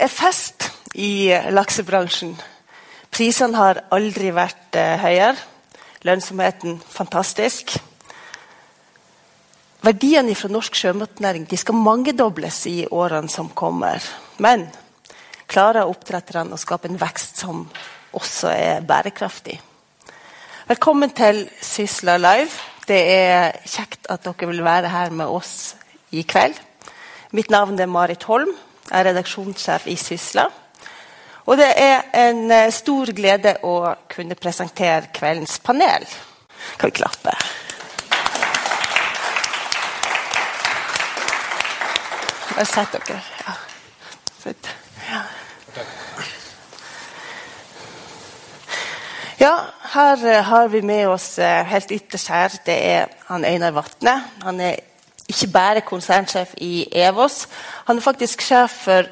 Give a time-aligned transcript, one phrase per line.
[0.00, 0.64] Det er fest
[0.96, 2.30] i laksebransjen.
[3.12, 5.34] Prisene har aldri vært eh, høyere.
[6.08, 7.74] Lønnsomheten fantastisk.
[9.84, 14.00] Verdiene fra norsk sjømatnæring skal mangedobles i årene som kommer.
[14.40, 14.64] Men
[15.44, 17.66] klarer oppdretterne å skape en vekst som
[18.16, 19.58] også er bærekraftig?
[20.72, 22.56] Velkommen til Sysla Live.
[22.88, 25.74] Det er kjekt at dere vil være her med oss
[26.08, 26.56] i kveld.
[27.36, 28.56] Mitt navn er Marit Holm.
[28.90, 30.48] Jeg er redaksjonssjef i Sysla.
[31.46, 36.06] Og det er en eh, stor glede å kunne presentere kveldens panel.
[36.78, 37.36] Kan vi klappe?
[42.50, 43.22] Bare sett dere.
[43.46, 43.54] Ja.
[44.42, 44.74] Sett.
[49.38, 49.54] Ja.
[49.94, 54.18] her eh, har vi med oss eh, helt ytterst her, det er han Einar Vatne.
[54.42, 54.89] Han er
[55.30, 57.44] ikke bare konsernsjef i Evos.
[57.88, 59.08] Han er faktisk sjef for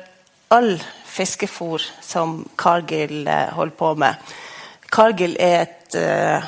[0.54, 0.76] all
[1.08, 4.34] fiskefôr som Cargill eh, holder på med.
[4.88, 6.44] Cargill er et uh,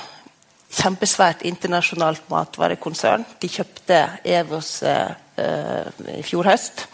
[0.73, 3.27] kjempesvært internasjonalt matvarekonsern.
[3.41, 6.87] De kjøpte Evos uh, uh, i fjor høst.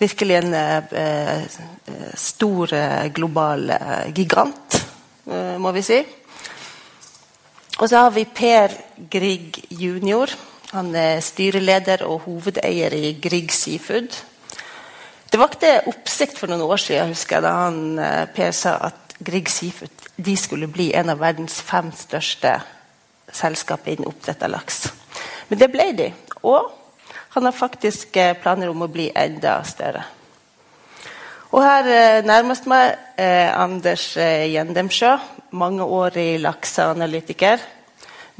[0.00, 0.54] Virkelig en
[2.16, 2.70] stor
[3.12, 3.66] global
[4.16, 4.78] gigant,
[5.60, 5.98] må vi si.
[7.76, 8.72] Og så har vi Per
[9.12, 10.32] Grieg jr.
[10.70, 14.14] Han er styreleder og hovedeier i Grieg Seafood.
[15.30, 19.16] Det vakte oppsikt for noen år siden husker jeg, da han, eh, Per sa at
[19.18, 22.60] Grieg Seafood de skulle bli en av verdens fem største
[23.32, 24.92] selskaper innen oppdrett av laks.
[25.48, 26.08] Men det ble de.
[26.46, 26.70] Og
[27.34, 30.04] han har faktisk eh, planer om å bli enda større.
[31.50, 35.16] Og her eh, nærmest meg eh, Anders Gjendemsjø.
[35.50, 37.58] Mange år i lakseanalytiker.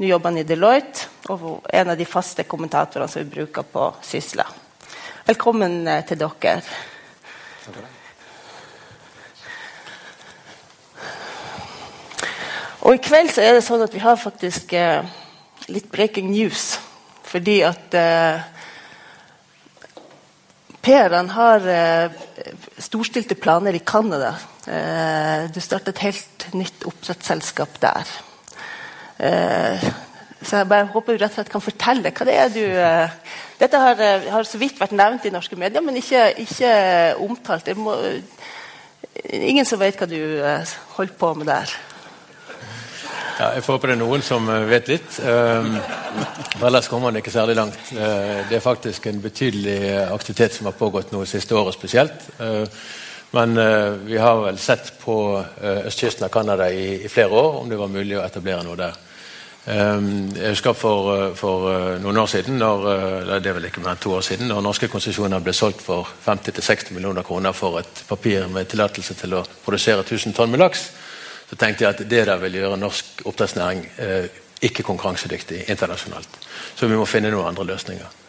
[0.01, 3.67] Nå jobber han i Deloitte og er en av de faste kommentatorene som vi bruker
[3.69, 4.47] på Sysla.
[5.27, 6.53] Velkommen eh, til dere.
[12.81, 15.05] Og I kveld så er det sånn at vi har faktisk eh,
[15.69, 16.79] litt breaking news.
[17.29, 18.41] Fordi at eh,
[20.81, 22.17] Per han har eh,
[22.81, 24.33] storstilte planer i Canada.
[24.65, 28.17] Eh, du startet et helt nytt oppdrettsselskap der.
[29.21, 29.83] Eh,
[30.41, 33.35] så jeg bare håper du rett og slett kan fortelle hva det er du uh,
[33.59, 36.71] Dette har, uh, har, så vidt vært nevnt i norske medier, men ikke, ikke
[37.21, 37.69] omtalt.
[37.77, 37.93] Må,
[39.29, 40.17] ingen som vet hva du
[40.95, 41.75] holder på med der.
[43.37, 45.15] Ja, jeg får håpe det er noen som vet litt.
[45.21, 45.77] Um,
[46.65, 47.79] ellers kommer man ikke særlig langt.
[47.93, 49.77] Uh, det er faktisk en betydelig
[50.09, 52.27] aktivitet som har pågått nå siste året spesielt.
[52.41, 52.65] Uh,
[53.31, 55.15] men uh, vi har vel sett på
[55.61, 58.99] østkysten av Canada i, i, flere år om det var mulig å etablere noe der.
[59.65, 63.65] Ehm, jeg husker for, eh, for, eh, noen år siden, når, eh, det er vel
[63.65, 67.53] ikke mer enn to år siden, når norske konsesjoner ble solgt for 50-60 millioner kroner
[67.53, 70.89] for et papir med tillatelse til å produsere 1000 tonn med laks,
[71.49, 74.27] så tenkte jeg at det der vil gjøre norsk oppdrettsnæring eh,
[74.61, 76.29] ikke konkurransedyktig internasjonalt.
[76.75, 78.20] Så vi må finne noen andre løsninger.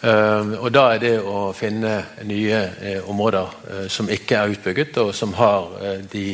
[0.00, 4.96] Uh, og Da er det å finne nye uh, områder uh, som ikke er utbygget,
[5.02, 5.68] og som har
[6.08, 6.32] de,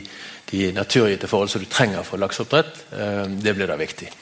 [0.53, 2.85] de naturgitte forhold som du trenger for lakseoppdrett,
[3.43, 4.13] det blir da viktig.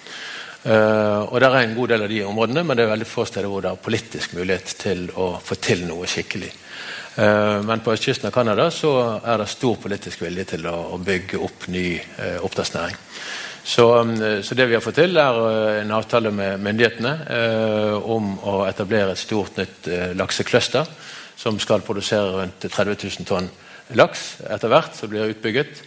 [0.64, 3.26] Uh, og Det er en god del av de områdene, men det er veldig få
[3.28, 6.52] steder hvor det er politisk mulighet til å få til noe skikkelig.
[7.14, 11.84] Men på østkysten av Canada er det stor politisk vilje til å, bygge opp ny
[12.42, 12.96] oppdrettsnæring.
[13.64, 14.14] Så, um,
[14.44, 17.14] så, det vi har fått til, er en avtale med myndighetene
[18.04, 19.88] om å etablere et stort nytt
[20.18, 20.90] laksekløster
[21.40, 23.48] som skal produsere rundt 30 000 tonn
[23.96, 25.80] laks etter hvert, som blir utbygget.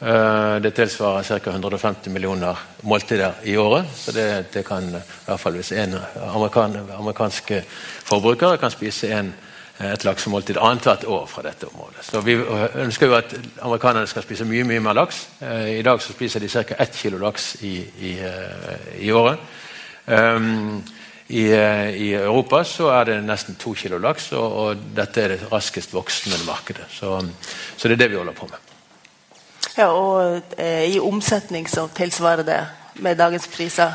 [0.00, 1.50] Eh, det tilsvarer ca.
[1.50, 3.84] 150 millioner måltider i året.
[3.94, 5.98] Så det, det kan i hvert fall hvis en
[6.30, 7.62] amerikan, amerikanske
[8.08, 9.34] forbrukere kan spise en,
[9.80, 12.04] et laksemåltid annethvert år fra dette området.
[12.04, 15.26] Så Vi ønsker jo at amerikanerne skal spise mye mye mer laks.
[15.40, 16.74] Eh, I dag så spiser de ca.
[16.78, 19.38] 1 kilo laks i, i, eh, i året.
[20.06, 20.82] Um,
[21.28, 25.52] i, i, Europa så er det nesten to kilo laks, og, og dette er det
[25.52, 26.88] raskest voksende markedet.
[26.90, 27.20] Så,
[27.76, 28.58] så det er det vi holder på med.
[29.78, 32.60] Ja, Og eh, i omsetning så tilsvarer det
[32.94, 33.92] med dagens priser?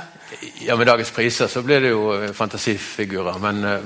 [0.60, 3.38] Ja, Med dagens priser så blir det jo eh, fantasifigurer.
[3.40, 3.80] Men, eh,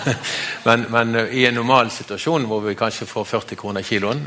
[0.66, 4.20] men, men, eh, i en normal situasjon hvor vi kanskje får 40 kroner kiloen,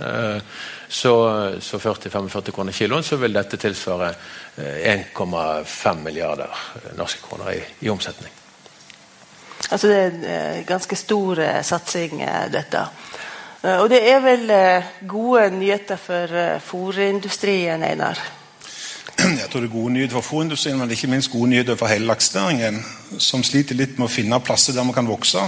[0.88, 1.14] så,
[1.62, 4.12] så 40-45 kroner kiloen, så vil dette tilsvare
[4.58, 6.66] 1,5 milliarder
[6.98, 8.34] norske kroner i, i, omsetning.
[9.70, 12.22] Altså det er en ganske stor satsing,
[12.54, 12.86] dette.
[13.80, 14.54] Og det er vel
[15.10, 18.22] gode nyheter for fòrindustrien, Einar?
[19.42, 22.08] Jeg tror det er gode nyheter for fòrindustrien, men ikke minst gode nyheter for hele
[22.10, 22.80] laksenæringen,
[23.22, 25.44] som sliter litt med å finne plasser der man kan vokse.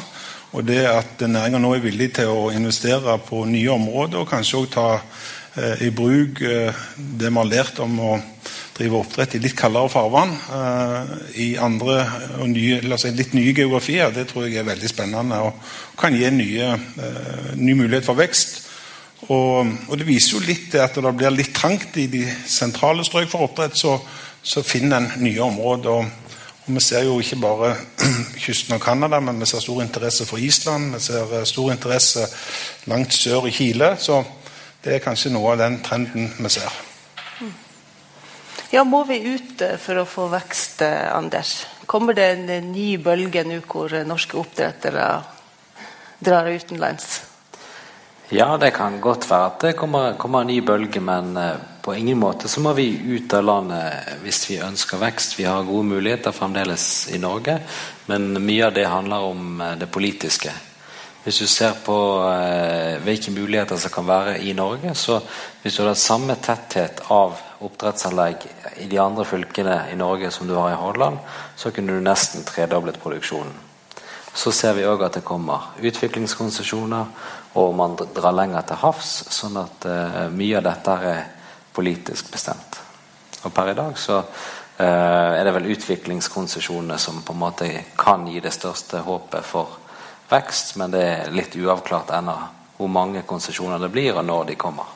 [0.55, 4.61] Og det at næringa nå er villig til å investere på nye områder, og kanskje
[4.61, 8.11] òg ta eh, i bruk eh, det vi har lært om å
[8.75, 11.97] drive oppdrett i litt kaldere farvann eh, i andre
[12.37, 16.29] og nye, si, litt nye geografier, det tror jeg er veldig spennende og kan gi
[16.31, 16.75] nye,
[17.55, 18.64] ny mulighet for vekst.
[19.29, 23.29] Og, og, det viser jo litt at det blir litt trangt i de sentrale strøk
[23.31, 23.97] for oppdrett, så,
[24.43, 25.89] så finner en nye områder.
[25.89, 26.25] og
[26.65, 27.75] og Vi ser jo ikke bare
[28.45, 30.95] kysten av Canada, men vi ser stor interesse for Island.
[30.95, 32.25] Vi ser eh, stor interesse
[32.89, 33.91] langt sør i Chile.
[34.01, 34.23] Så
[34.81, 36.81] det er kanskje noe av den trenden vi ser.
[38.73, 41.53] Ja, Må vi ut eh, for å få vekst, eh, Anders?
[41.85, 45.05] Kommer det en ny bølge nå hvor norske oppdrettere
[46.17, 47.19] drar utenlands?
[48.29, 51.93] Ja, det kan godt være at det kommer, kommer en ny bølge, men uh, på
[51.93, 55.35] ingen måte så må vi ut av landet hvis vi ønsker vekst.
[55.37, 57.59] Vi har gode muligheter fremdeles i Norge,
[58.09, 60.49] men mye av det handler om uh, det politiske.
[61.25, 61.95] Hvis du ser på
[63.01, 65.15] hvilke muligheter som kan være i Norge, så
[65.63, 68.45] hvis du hadde samme tetthet av oppdrettsanlegg
[68.83, 71.17] i de andre fylkene i Norge som du har i Hordaland,
[71.57, 73.57] så kunne du nesten tredoblet produksjonen.
[74.35, 77.09] Så ser vi òg at det kommer utviklingskonsesjoner
[77.55, 81.23] og man drar lenger til havs, sånn at eh, mye av dette er
[81.75, 82.81] politisk bestemt.
[83.45, 87.69] Og per i dag så eh, er det vel utviklingskonsesjonene som på en måte
[87.99, 89.79] kan gi det største håpet for
[90.31, 92.35] vekst, men det er litt uavklart ennå
[92.75, 94.95] hvor mange konsesjoner det blir, og når de kommer.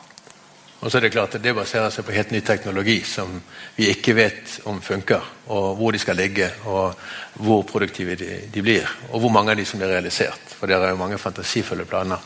[0.80, 3.40] Og så er Det klart at det baserer seg på helt ny teknologi som
[3.76, 5.20] vi ikke vet om funker.
[5.48, 6.94] Og hvor de skal ligge, og
[7.34, 8.88] hvor produktive de, de blir.
[9.12, 10.40] Og hvor mange av de som blir realisert.
[10.56, 12.16] For det er jo mange fantasifulle planer.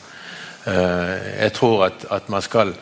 [0.65, 2.73] Eh, jeg tror at, at, man skal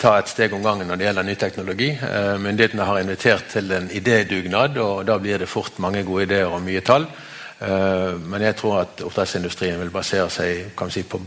[0.00, 1.90] ta et steg om gangen når det gjelder ny teknologi.
[1.94, 6.50] Eh, myndighetene har invitert til en idédugnad, og da blir det fort mange gode ideer
[6.50, 7.06] og mye tall.
[7.60, 11.20] Eh, men jeg tror at oppdrettsindustrien vil basere seg si, på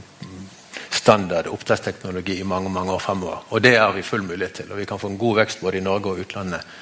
[0.94, 3.47] standard oppdrettsteknologi i mange mange år fremover.
[3.49, 4.71] Og det har vi full mulighet til.
[4.71, 6.81] Og vi kan få en god vekst både i Norge og utlandet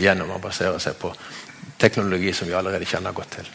[0.00, 1.10] gjennom å basere seg på
[1.76, 3.50] teknologi som vi allerede kjenner godt til.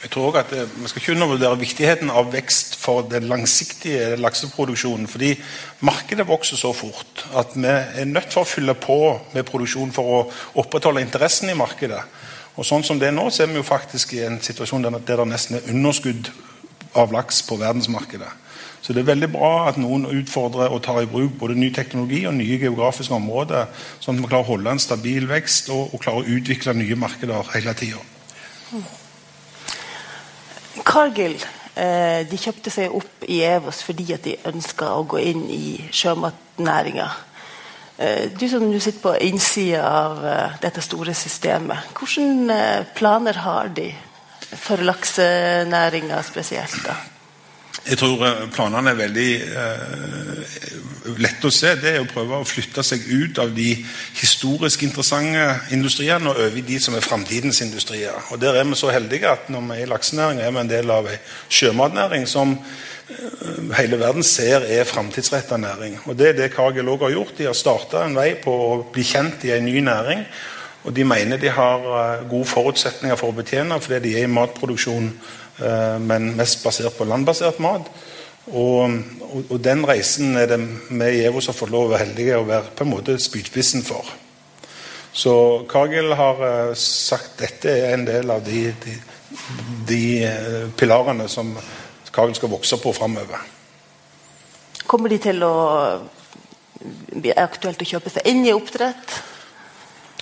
[0.00, 0.02] Mm.
[0.02, 5.06] Jeg tror også at Vi skal ikke undervurdere viktigheten av vekst for den langsiktige lakseproduksjonen.
[5.06, 5.36] fordi
[5.80, 10.02] markedet vokser så fort at vi er nødt for å fylle på med produksjon for
[10.02, 12.00] å opprettholde interessen i markedet.
[12.56, 14.98] Og sånn som det er nå, så er vi jo faktisk i en situasjon der
[14.98, 16.30] det nesten er underskudd
[16.94, 18.28] av laks på verdensmarkedet.
[18.82, 22.26] Så det er veldig bra at noen utfordrer og tar i bruk både ny teknologi
[22.26, 23.68] og nye geografiske områder,
[24.00, 26.96] sånn at vi klarer å holde en stabil vekst og, og klarer å utvikle nye
[26.96, 28.00] markeder hele tida.
[30.90, 31.36] Cargill
[31.78, 35.76] eh, de kjøpte seg opp i Evos fordi at de ønska å gå inn i
[35.94, 37.08] sjømatnæringa.
[38.00, 42.58] Eh, du som du sitter på innsida av eh, dette store systemet, hvilke
[42.98, 43.90] planer har de
[44.50, 46.82] for laksenæringa spesielt?
[46.86, 46.98] da?
[47.90, 50.58] Jeg tror eh, planene er veldig eh,
[51.18, 51.72] lette å se.
[51.80, 53.72] Det er å prøve å flytte seg ut av de
[54.20, 58.14] historisk interessante industriene og over i de som er framtidens industrier.
[58.30, 60.70] Og Der er vi så heldige at når vi er i laksenæringen, er vi en
[60.70, 65.98] del av en sjømatnæring som eh, hele verden ser er framtidsretta næring.
[66.06, 67.36] Og Det er det Cargill òg har gjort.
[67.38, 70.22] De har starta en vei på å bli kjent i en ny næring.
[70.86, 74.34] Og de mener de har eh, gode forutsetninger for å betjene fordi de er i
[74.38, 75.10] matproduksjon
[76.00, 77.88] men mest basert på landbasert mat.
[78.50, 78.90] Og,
[79.20, 82.06] og, og, den reisen er det vi i EVO som har fått lov å være
[82.06, 84.08] heldige å være på en måte spydspissen for.
[85.12, 85.34] Så
[85.70, 88.96] Kagel har uh, sagt dette er en del av de, de,
[89.86, 91.52] de uh, pilarene som
[92.10, 93.42] Kagel skal vokse på framover.
[94.90, 95.54] Kommer de til å
[97.10, 99.18] bli aktuelt å kjøpe seg inn i oppdrett?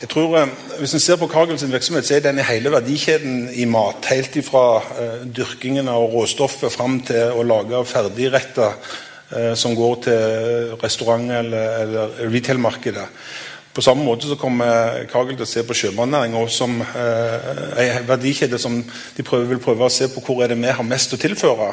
[0.00, 2.71] Jeg tror, eh, Hvis en ser på Cargill sin virksomhet, så er den i hele
[2.71, 4.05] verdikjeden i mat.
[4.07, 8.76] Helt fra uh, dyrkingen av råstoffet fram til å lage ferdigretter
[9.33, 13.09] uh, som går til restaurant- eller, eller retail-markedet.
[13.75, 18.59] På samme måte så kommer Cargill til å se på sjømatnæringa som uh, en verdikjede
[18.59, 18.78] som
[19.17, 21.73] de prøver, vil prøve å se på hvor er det vi har mest å tilføre.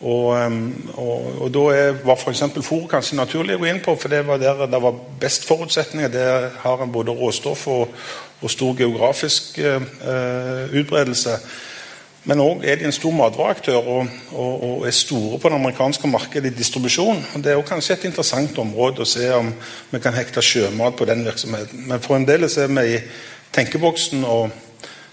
[0.00, 0.26] Og,
[0.94, 2.42] og, og, Da var f.eks.
[2.66, 6.08] fôr kanskje naturlig å gå inn på, for det var der det var best forutsetninger.
[6.12, 7.94] Der har en både råstoff og,
[8.42, 11.38] og stor geografisk eh, utbredelse.
[12.24, 16.52] Men òg er de en stor matvareaktør og, og, er store på det amerikanske markedet
[16.52, 17.20] i distribusjon.
[17.34, 19.50] Og Det er kanskje et interessant område å se om
[19.90, 21.84] vi kan hekte sjømat på den virksomheten.
[21.90, 23.02] Men for en del er vi i
[23.52, 24.50] tenkeboksen, og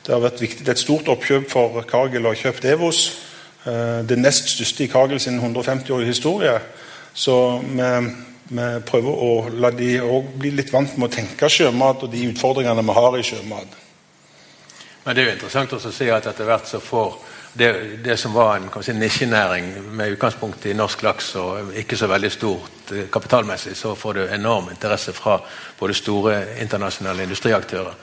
[0.05, 0.63] det har vært viktig.
[0.63, 3.03] Det er et stort oppkjøp for Cargill å ha kjøpt Evos.
[3.63, 6.59] Eh, det nest største i Kagel sin 150-årige historie.
[7.13, 7.89] Så vi,
[8.49, 12.25] vi, prøver å la de òg bli litt vant med å tenke sjømat og de
[12.31, 13.77] utfordringene vi har i sjømat.
[15.03, 17.13] Men det er jo interessant å se at etter hvert så får
[17.53, 17.69] det,
[18.05, 22.31] det, som var en si, nisjenæring med utgangspunkt i norsk laks og ikke så veldig
[22.31, 25.37] stort eh, kapitalmessig, så får du enorm interesse fra
[25.79, 27.93] både store internasjonale industriaktører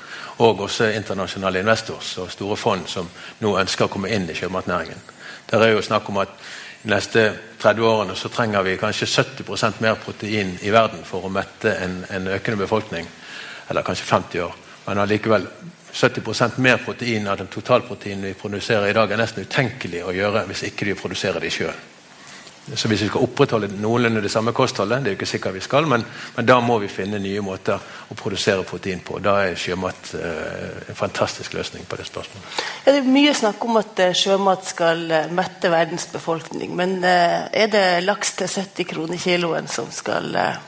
[0.44, 3.08] og også internasjonale investorer og store fond som
[3.40, 5.17] nå ønsker å komme inn i sjømatnæringen.
[5.50, 6.32] Det er jo snakk om at
[6.82, 7.22] de neste
[7.58, 12.02] 30 årene så trenger vi kanskje 70% mer protein i verden for å mette en,
[12.10, 13.08] en økende befolkning.
[13.68, 14.54] Eller kanskje 50 år.
[14.86, 15.46] Men allikevel
[15.92, 20.44] 70% mer protein av den totalproteinen vi produserer i dag, er nesten utenkelig å gjøre
[20.48, 21.80] hvis ikke vi produserer det sjøl.
[22.74, 25.62] Så hvis vi skal opprettholde noenlunde det samme kostholdet, det er jo ikke sikkert vi
[25.64, 26.04] skal, men,
[26.36, 29.20] men, da må vi finne nye måter å produsere protein på.
[29.24, 32.64] Da er sjømat eh, en fantastisk løsning på det spørsmålet.
[32.84, 36.74] Ja, det er mye snakk om at eh, sjømat skal eh, mette verdens befolkning.
[36.76, 40.60] Men eh, er det laks til 70 kroner kiloen som skal eh,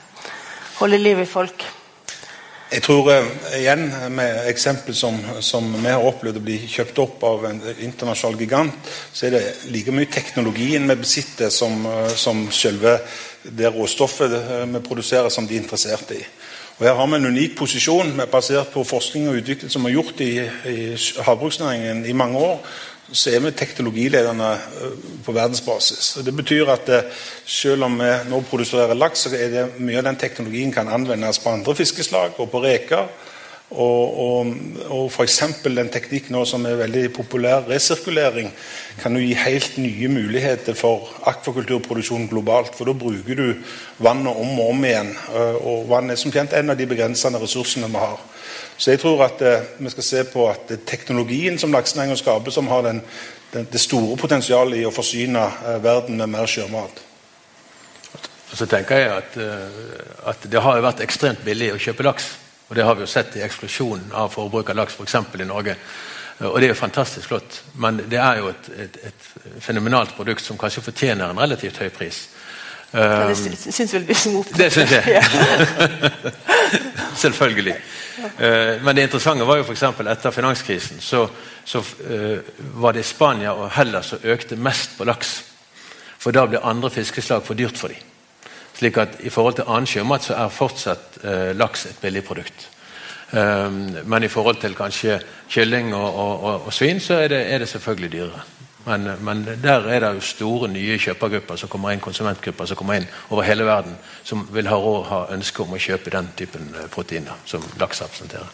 [0.80, 1.68] holde liv i folk?
[2.70, 7.24] Jeg tror uh, igjen med eksempel som, som, vi har opplevd å bli kjøpt opp
[7.26, 9.40] av en internasjonal gigant, så er det
[9.74, 13.00] like mye teknologien vi besitter som, uh, som selve
[13.42, 16.20] det råstoffet eh, vi produserer, som de er interessert i.
[16.78, 20.20] Og Her har vi en unik posisjon basert på forskning og utvikling som har gjort
[20.24, 20.30] i,
[20.70, 20.76] i
[21.26, 22.60] havbruksnæringen i mange år
[23.12, 26.16] så er vi teknologilederne eh, på verdensbasis.
[26.20, 29.98] Og det betyr at eh, selv om vi nå produserer laks, så er det mye
[29.98, 33.10] av den teknologien kan anvendes på andre fiskeslag og på reker.
[33.70, 34.48] Og, og,
[34.90, 35.36] og f.eks.
[35.62, 38.50] den teknikken som er veldig populær, resirkulering,
[38.98, 42.74] kan jo gi helt nye muligheter for akvakulturproduksjon globalt.
[42.74, 43.46] For da bruker du
[44.02, 45.14] vannet om og om igjen.
[45.34, 48.18] Eh, og vann er som kjent en av de begrensende ressursene vi har.
[48.80, 52.16] Så jeg tror at eh, vi skal se på at det er teknologien som laksenæringen
[52.16, 53.02] skaper, som har den,
[53.52, 57.02] den, det store potensialet i å forsyne eh, verden med mer sjømat.
[58.56, 59.82] Så tenker jeg at, eh,
[60.32, 62.30] at, Det har jo vært ekstremt billig å kjøpe laks.
[62.70, 65.18] og Det har vi jo sett i eksplosjonen av forbruk av laks f.eks.
[65.28, 65.76] For i Norge.
[66.40, 70.40] Og Det er jo fantastisk flott, men det er jo et, et, et fenomenalt produkt
[70.40, 72.30] som kanskje fortjener en relativt høy pris.
[72.94, 75.20] Ja, det syns vel du som opptatt Det syns jeg.
[77.22, 77.76] Selvfølgelig.
[78.20, 79.82] Uh, men det interessante var jo f.eks.
[79.82, 81.24] etter finanskrisen så,
[81.64, 82.38] så uh,
[82.82, 85.38] var det Spania og Hellas som økte mest på laks.
[86.20, 88.06] For da ble andre fiskeslag for dyrt for dem.
[88.76, 92.68] Slik at i forhold til annen sjømat så er fortsatt eh, laks et billig produkt.
[93.30, 97.58] men i forhold til kanskje kylling og, og, og, og svin så er det, er
[97.58, 98.40] det selvfølgelig dyrere.
[98.84, 102.96] Men, men, der er det jo store nye kjøpergrupper som kommer inn, konsumentgrupper som kommer
[102.96, 106.70] inn over hele verden, som vil ha råd ha ønske om å kjøpe den typen
[106.74, 108.48] eh, proteiner som laks representerer.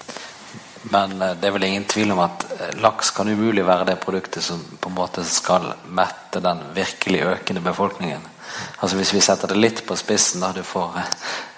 [0.91, 4.01] Men eh, det er vel ingen tvil om at eh, laks kan umulig være det
[4.03, 8.27] produktet som på en måte skal mette den virkelig økende befolkningen.
[8.79, 10.99] Altså Hvis vi setter det litt på spissen, da, du får,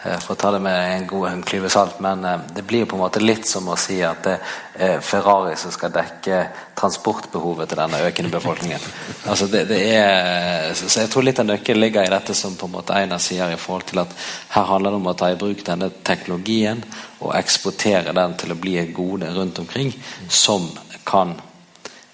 [0.04, 2.96] eh, får ta det med en god en klype salt, men eh, det blir på
[2.96, 4.36] en måte litt som å si at det
[4.78, 6.44] er Ferrari som skal dekke
[6.78, 8.86] transportbehovet til denne økende befolkningen.
[9.26, 12.70] Altså det, det er, så jeg tror litt av nøkkelen ligger i dette som på
[12.70, 14.14] en måte Einar sier, i forhold til at
[14.54, 16.84] her handler det om å ta i bruk denne teknologien
[17.18, 19.90] og eksportere den til å bli et gode rundt omkring
[20.30, 20.70] som
[21.08, 21.34] kan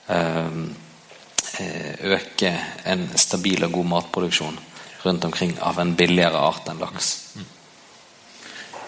[0.09, 0.63] eh,
[2.17, 4.63] øke en stabil og god matproduksjon
[5.07, 7.13] rundt omkring av en billigere art enn laks.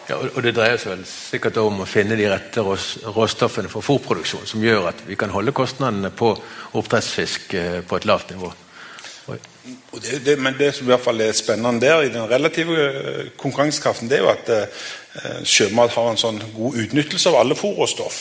[0.06, 4.46] Ja, og Det dreier seg vel sikkert om å finne de rette råstoffene for fôrproduksjon,
[4.46, 6.30] som gjør at vi kan holde kostnadene på
[6.78, 8.52] oppdrettsfisk eh, på et lavt nivå.
[9.26, 13.23] Det, det, men det som i hvert fall er spennende der, i den relative eh,
[13.40, 18.20] konkurransekraften, det er jo at eh, sjømat har en sånn god utnyttelse av alle fôrråstoff.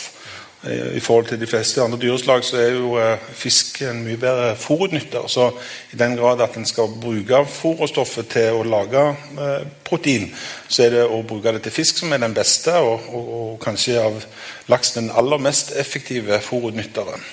[0.66, 4.56] I forhold til de fleste andre dyreslag så er jo eh, fisk en mye bedre
[4.58, 5.28] fôrutnytter.
[5.30, 5.52] Så
[5.94, 10.32] i den grad at en skal bruke fôrstoffet til å lage eh, protein,
[10.68, 13.54] så er det å bruke det til fisk som er den beste, og, og, og
[13.62, 14.26] kanskje av
[14.72, 17.30] laks den aller mest effektive fôrutnytteren.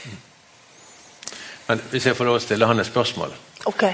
[1.71, 3.33] Men hvis jeg får lov å stille han et spørsmål
[3.71, 3.85] Ok.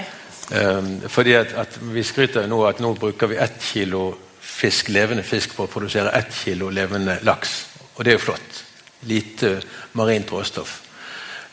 [0.49, 4.89] Um, fordi at, at Vi skryter jo nå at nå bruker vi ett kilo fisk,
[4.89, 7.61] levende fisk på å produsere ett kilo levende laks.
[7.95, 8.65] Og det er jo flott
[9.07, 9.59] lite
[9.93, 10.81] marint råstoff.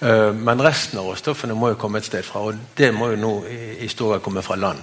[0.00, 3.20] Eh, men resten av råstoffene må jo komme et sted fra, og det må jo
[3.20, 3.32] nå
[3.80, 4.82] i stor grad komme fra land.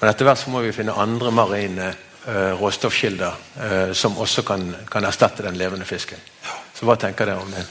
[0.00, 1.86] Men etter hvert så må vi finne andre marine
[2.26, 6.20] uh, råstoffkilder uh, som også kan, kan, erstatte den levende fisken.
[6.74, 7.62] Så hva tenker dere om det?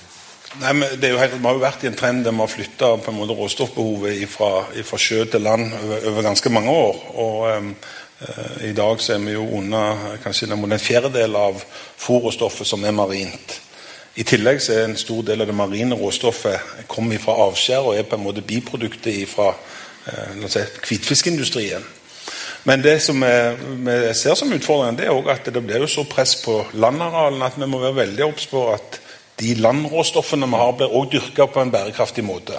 [0.61, 2.41] Nei, men det er jo helt, Vi har jo vært i en trend der vi
[2.41, 7.03] har flytta råstoffbehovet fra, sjø til land over, over, ganske mange år.
[7.13, 7.69] og um,
[8.23, 11.61] uh, I dag så er vi jo under kanskje en fjerdedel av
[11.99, 13.59] fôrråstoffet som er marint.
[14.15, 17.97] I tillegg så er en stor del av det marine råstoffet kommer fra avskjær og
[17.97, 19.49] er på en måte biproduktet fra
[20.07, 21.85] eh, si, hvitfiskindustrien.
[22.63, 26.05] Men det som vi ser som utfordringen, det er også at det blir jo så
[26.07, 29.01] press på landarealene at vi må være veldig obs på at
[29.41, 32.53] de landråstoffene vi har, blir også dyrka på en bærekraftig måte.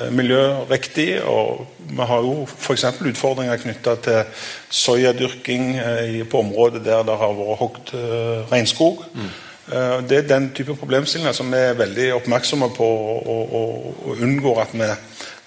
[0.00, 1.22] eh, miljøriktig.
[1.22, 2.84] Og vi har jo f.eks.
[3.00, 4.22] utfordringer knytta til
[4.70, 9.04] soyadyrking eh, på områder der det har vært hogd eh, regnskog.
[9.14, 9.30] Mm.
[9.66, 14.60] Det er den type problemstillinger som vi er veldig oppmerksomme på og, og, og unngår
[14.62, 14.90] at vi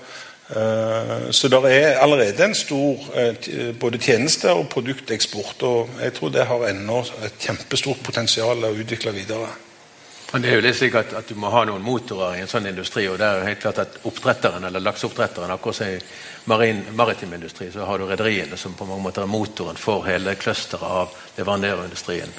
[0.57, 5.63] Eh, så det er allerede en stor eh, både tjeneste- og produkteksport.
[5.63, 9.49] Og jeg tror det har ennå et kjempestort potensial å utvikle videre.
[10.33, 12.49] Men det er jo litt slik at, at, Du må ha noen motorer i en
[12.49, 13.09] sånn industri.
[13.09, 15.99] og det er jo helt klart at oppdretteren eller lakseoppdretteren, akkurat som i
[16.45, 20.35] marin, maritim industri, så har du rederiene som på mange måter er motoren for hele
[20.35, 22.33] clusteret av leverandørindustrien.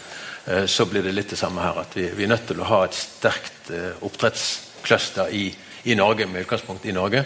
[0.45, 1.79] Eh, så blir det litt det samme her.
[1.81, 5.47] at Vi, vi er nødt til å ha et sterkt oppdrettscluster i,
[5.85, 7.25] i Norge, med utgangspunkt i Norge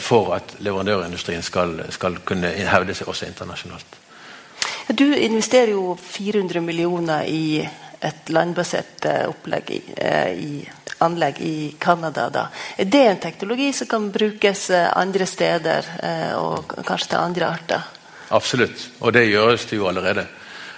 [0.00, 3.98] for at leverandørindustrien skal, skal kunne hevde seg også internasjonalt.
[4.88, 7.64] Du investerer jo 400 millioner i
[8.04, 12.48] et landbasert eh, opplegg i, eh, i anlegg i Canada.
[12.76, 15.88] Er det en teknologi som kan brukes andre steder,
[16.38, 17.88] og kanskje til andre arter?
[18.32, 20.26] Absolutt, og det gjøres det jo allerede.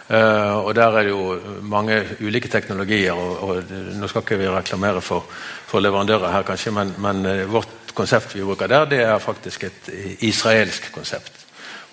[0.07, 3.13] Uh, og Der er det jo mange ulike teknologier.
[3.13, 5.27] og, og Nå skal ikke vi reklamere for,
[5.67, 9.91] for leverandører her, kanskje, men, men vårt konsept vi bruker der, det er faktisk et
[10.25, 11.33] israelsk konsept.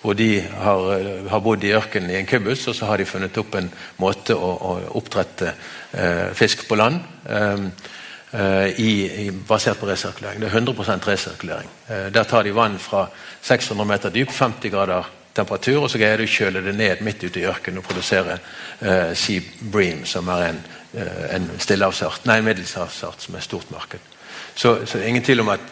[0.04, 3.08] Hvor de har, eh, har bodd i ørkenen i en kubus, og så har de
[3.08, 5.54] funnet opp en måte å, å oppdrette
[5.92, 8.92] eh, fisk på land eh, i,
[9.24, 10.42] i, basert på resirkulering.
[10.42, 11.70] Det er 100 resirkulering.
[11.88, 13.06] Eh, der tar de vann fra
[13.40, 17.24] 600 meter dyp, 50 grader temperatur, og så greier de å kjøle det ned midt
[17.24, 18.38] ute i ørkenen og produsere
[18.80, 20.60] eh, Sea Bream, som er en,
[20.94, 24.12] eh, en middelhavsart som er stort marked.
[24.54, 25.64] Så, så ingen tvil om at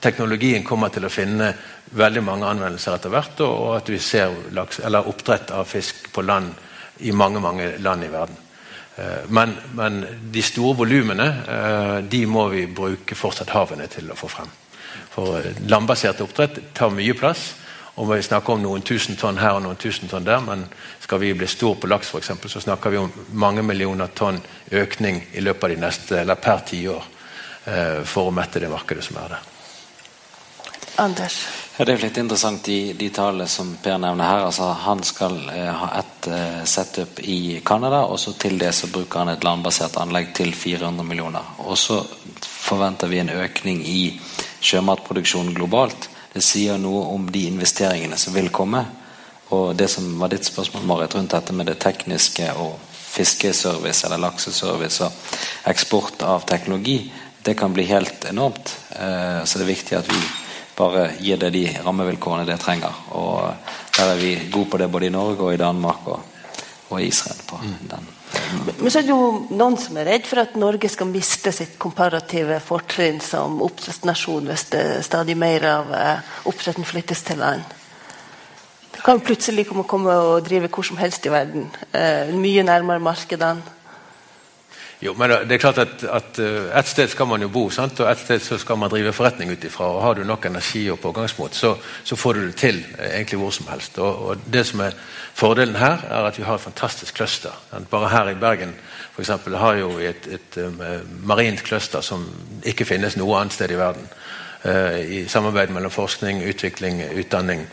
[0.00, 1.52] teknologien kommer til å finne
[1.96, 6.52] veldig mange anvendelser etter hvert, og at vi ser laks, oppdrett av fisk på land
[6.98, 8.36] i mange mange land i verden.
[8.96, 10.00] Eh, men, men
[10.32, 14.52] de store volumene eh, de må vi bruke fortsatt havene til å få frem.
[15.12, 17.50] For eh, landbasert oppdrett tar mye plass.
[17.96, 20.64] og Vi snakker om noen tusen tonn her og noen tusen tonn der, men
[21.00, 24.40] skal vi bli stor på laks, for eksempel, så snakker vi om mange millioner tonn
[24.72, 27.12] økning i løpet av de neste, eller per tiår
[28.06, 29.55] for å mette det markedet som er der.
[30.96, 31.46] Anders?
[31.76, 34.44] Ja, det er litt interessant de, de tallene som Per nevner her.
[34.46, 38.88] altså Han skal eh, ha et eh, setup i Canada, og så til det så
[38.92, 41.50] bruker han et landbasert anlegg til 400 millioner.
[41.66, 42.00] Og så
[42.40, 44.00] forventer vi en økning i
[44.64, 46.08] sjømatproduksjonen globalt.
[46.32, 48.86] Det sier noe om de investeringene som vil komme.
[49.54, 52.80] Og det som var ditt spørsmål, Marit, rundt dette med det tekniske og
[53.16, 56.98] fiskeservice eller lakseservice og eksport av teknologi,
[57.46, 58.74] det kan bli helt enormt.
[58.90, 60.24] Eh, så det er viktig at vi
[60.76, 62.92] bare gir det de rammevilkårene det trenger.
[63.16, 63.54] Og
[63.96, 66.20] der er vi gode på det både i Norge og i Danmark og,
[66.90, 67.40] og i Israel.
[67.48, 67.78] på mm.
[67.90, 68.12] den.
[68.78, 71.78] Men så er det jo noen som er redd for at Norge skal miste sitt
[71.80, 77.64] komparative fortrinn som oppdrettsnasjon hvis det stadig mer av eh, oppdretten flyttes til land.
[78.92, 81.68] Det kan plutselig komme og drive hvor som helst i verden.
[81.92, 83.75] Eh, mye nærmere markedene.
[85.00, 88.00] Jo, men det er klart at, at uh, Et sted skal man jo bo, sant?
[88.00, 89.90] og et sted så skal man drive forretning ut ifra.
[90.00, 93.52] Har du nok energi og pågangsmot, så, så får du det til uh, egentlig hvor
[93.52, 93.98] som helst.
[93.98, 94.96] Og, og, Det som er
[95.36, 97.52] Fordelen her er at vi har et fantastisk cluster.
[97.90, 98.72] Bare her i Bergen
[99.12, 102.24] for eksempel, har jo et, et et marint cluster som
[102.64, 104.08] ikke finnes noe annet sted i verden.
[105.08, 107.66] i samarbeid mellom forskning, utvikling, utdanning,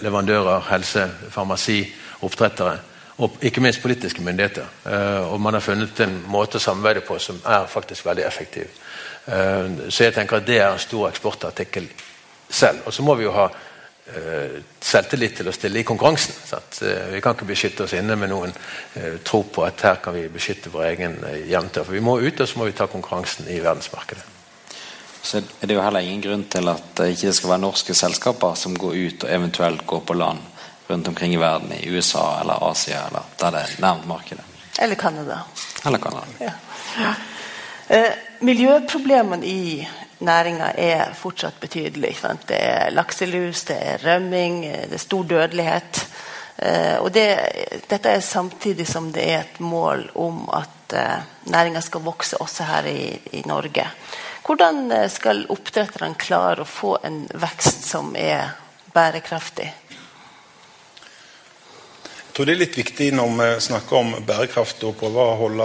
[0.00, 2.78] leverandører, helse, farmasi, oppdrettere
[3.20, 4.66] og ikke minst politiske myndigheter.
[5.30, 8.68] og man har funnet en måte å samarbeide på som er faktisk veldig effektiv.
[9.88, 11.88] så jeg tenker at det er en stor eksportartikkel
[12.48, 12.80] selv.
[12.86, 16.34] Og så må vi jo ha uh, selvtillit til å stille i konkurransen.
[16.82, 18.54] Uh, vi kan ikke beskytte oss inne med noen
[19.24, 21.84] tro på at her kan vi beskytte vår egen hjemtør.
[21.84, 24.24] For vi må ut, og så må vi ta konkurransen i verdensmarkedet.
[25.22, 28.56] Så er det jo heller ingen grunn til at det ikke skal være norske selskaper
[28.56, 30.40] som går ut og eventuelt går på land
[30.90, 34.44] rundt omkring i verden, i USA eller Asia, eller der det er nærmt markedet.
[34.80, 35.38] Eller Canada.
[35.86, 36.26] Eller Canada.
[36.40, 36.52] Ja.
[37.00, 37.14] Ja.
[37.88, 42.16] Eh, miljøproblemene i næringa er fortsatt betydelig.
[42.46, 46.04] Det er lakselus, det er rømming, det er stor dødelighet.
[46.56, 47.26] Eh, og det,
[47.88, 52.66] dette er samtidig som det er et mål om at eh, næringa skal vokse også
[52.68, 53.86] her i, i Norge.
[54.46, 58.52] Hvordan eh, skal oppdretterne klare å få en vekst som er
[58.92, 59.70] bærekraftig?
[62.30, 65.64] Jeg tror det er litt viktig når vi snakker om bærekraft, å prøve å holde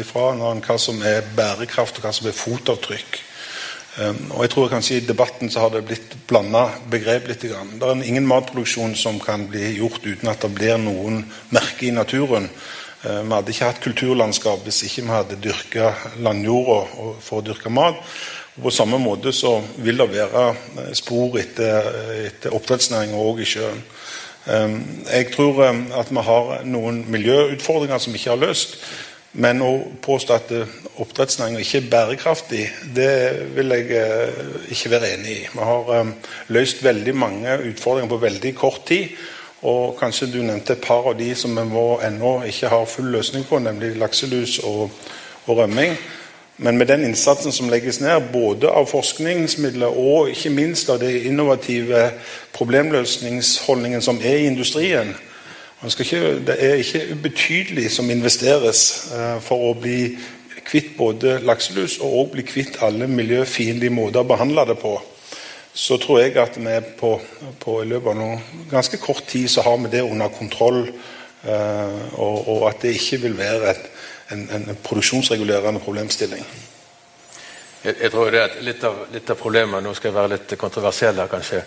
[0.00, 3.18] ifra hva som er bærekraft og hva som er fotavtrykk.
[4.00, 7.44] Um, og jeg tror kanskje I debatten så har det blitt blanda begrep litt.
[7.44, 11.20] Det er ingen matproduksjon som kan bli gjort uten at det blir noen
[11.52, 12.48] merker i naturen.
[13.04, 17.68] Uh, vi hadde ikke hatt kulturlandskap hvis ikke vi hadde dyrka landjorda for å dyrke
[17.76, 18.00] mat.
[18.56, 21.92] Og på samme måte så vil det være eh, spor etter,
[22.24, 23.84] etter oppdrettsnæringa òg i sjøen.
[24.46, 28.78] Um, jeg tror um, at vi har noen miljøutfordringer som vi ikke har løst.
[29.32, 32.64] Men å påstå at oppdrettsnæringen oppdrettsnæringa ikke er bærekraftig,
[32.96, 33.12] det
[33.54, 34.40] vil jeg eh,
[34.74, 35.44] ikke være enig i.
[35.52, 36.10] Vi har um,
[36.50, 39.14] løst veldig mange utfordringer på veldig kort tid.
[39.62, 43.44] Og kanskje du nevnte et par av de som vi ennå ikke har full løsning
[43.46, 44.90] på, nemlig lakselus og,
[45.46, 45.94] og, rømming.
[46.60, 51.22] Men med den innsatsen som legges ned, både av forskningsmidler og ikke minst av det
[51.24, 52.10] innovative
[52.52, 55.14] problemløsningsholdningen som er i industrien,
[55.86, 58.82] ikke, det er ikke ubetydelig som investeres
[59.14, 60.18] uh, for å bli
[60.66, 64.98] kvitt både lakselus og bli kvitt alle miljøfiendtlige måter å behandle det på.
[65.72, 67.14] Så tror jeg at vi på,
[67.62, 70.84] på i løpet av noen ganske kort tid så har vi det under kontroll.
[71.40, 73.86] Uh, og, og, at det ikke vil være et,
[74.30, 76.44] en, en, produksjonsregulerende problemstilling.
[77.84, 80.56] Jeg, jeg tror det er litt av, litt av, problemet Nå skal jeg være litt
[80.60, 81.62] kontroversiell her, kanskje.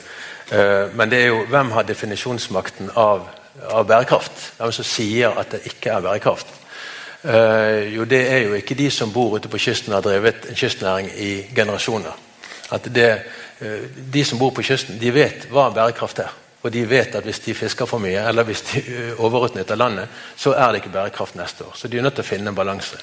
[0.53, 3.25] Eh, men det er jo hvem har definisjonsmakten av
[3.61, 4.53] av bærekraft.
[4.57, 6.53] Hvem som sier at det ikke er bærekraft.
[7.23, 10.49] Eh, jo, det er jo ikke de som bor ute på kysten og har drevet
[10.49, 12.17] en kystnæring i generasjoner.
[12.71, 13.11] At det,
[13.61, 13.79] eh,
[14.13, 16.33] De som bor på kysten, de vet hva bærekraft er.
[16.63, 20.07] Og de vet at hvis de fisker for mye, eller hvis de uh, overutnytter landet,
[20.35, 21.73] så er det ikke bærekraft neste år.
[21.75, 22.99] Så de er nødt til å finne en balanse.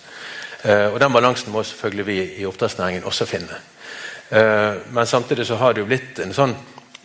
[0.64, 3.56] og den balansen må selvfølgelig vi i oppdrettsnæringen også finne.
[4.90, 6.54] men samtidig så har det jo blitt en sånn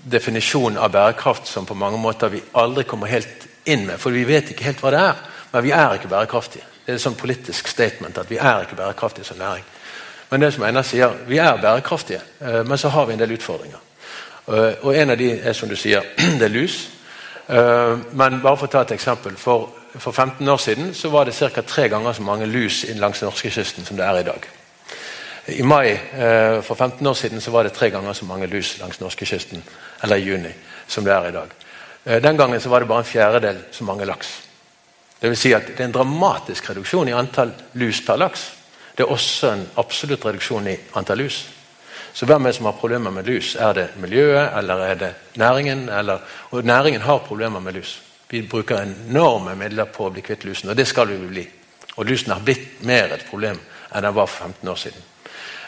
[0.06, 3.98] definisjon av bærekraft som på mange måter vi aldri kommer helt inn med.
[4.00, 5.22] For vi vet ikke helt hva det er,
[5.54, 6.66] men vi er ikke bærekraftige.
[6.86, 9.64] Det er et sånn politisk statement at vi er ikke bærekraftige som næring.
[10.30, 13.34] Men det som Einar sier, vi er bærekraftige, eh, men så har vi en del
[13.38, 13.82] utfordringer.
[14.48, 16.06] Eh, og en av de er som du sier,
[16.40, 16.78] det er lus.
[17.48, 19.38] Eh, men bare for å ta et eksempel.
[19.42, 21.62] For, for 15 år siden så var det ca.
[21.62, 24.48] tre ganger så mange lus langs norskekysten som det er i dag.
[25.56, 28.78] I mai eh, for 15 år siden så var det tre ganger så mange lus
[28.82, 29.62] langs norskekysten
[30.04, 30.54] eller i juni
[30.88, 31.54] som det er i dag.
[32.22, 34.28] Den gangen så var det bare en fjerdedel så mange laks.
[35.22, 37.50] Det vil si at det er en dramatisk reduksjon i antall
[37.82, 38.44] lus per laks.
[38.94, 41.40] Det er også en absolutt reduksjon i antall lus.
[42.16, 43.56] Så hvem er det som har problemer med lus?
[43.60, 45.90] Er det miljøet, eller er det næringen?
[45.90, 48.02] Eller, og næringen har problemer med lus.
[48.30, 51.44] Vi bruker enorme midler på å bli kvitt lusen, og det skal vi bli.
[51.98, 53.60] Og lusen har blitt mer et problem
[53.92, 55.04] enn den var for 15 år siden.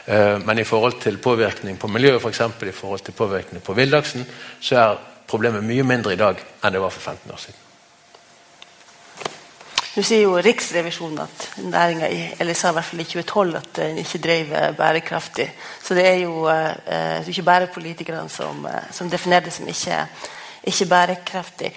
[0.06, 3.76] Eh, men i forhold til påvirkning på miljøet, for eksempel, i forhold til påvirkning på
[3.76, 4.26] villaksen,
[4.60, 7.67] så er problemet mye mindre i dag enn det var for 15 år siden.
[9.98, 12.08] Nå sier jo Riksrevisjonen at næringa
[12.38, 15.48] eller sa i hvert fall i 2012 at den ikke drev eh, bærekraftig.
[15.82, 20.04] Så det er jo eh, ikke bare politikerne som, eh, som definerer det som ikke,
[20.70, 21.74] ikke bærekraftig.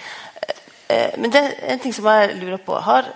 [0.89, 2.77] Eh, men det er en ting som jeg lurer på.
[2.77, 3.09] Har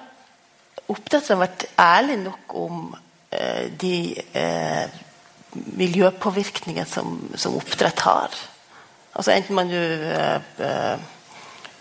[0.90, 2.82] oppdretterne vært ærlige nok om
[3.30, 4.18] eh, de
[5.54, 8.44] miljøpåvirkningene som, som oppdrett har.
[9.14, 9.88] Altså Enten man jo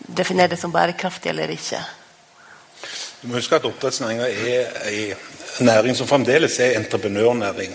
[0.07, 1.81] definerer det som bærekraftig eller ikke.
[3.25, 5.15] Du må huske at Oppdrettsnæringa er
[5.61, 7.73] en næring som fremdeles er entreprenørnæring.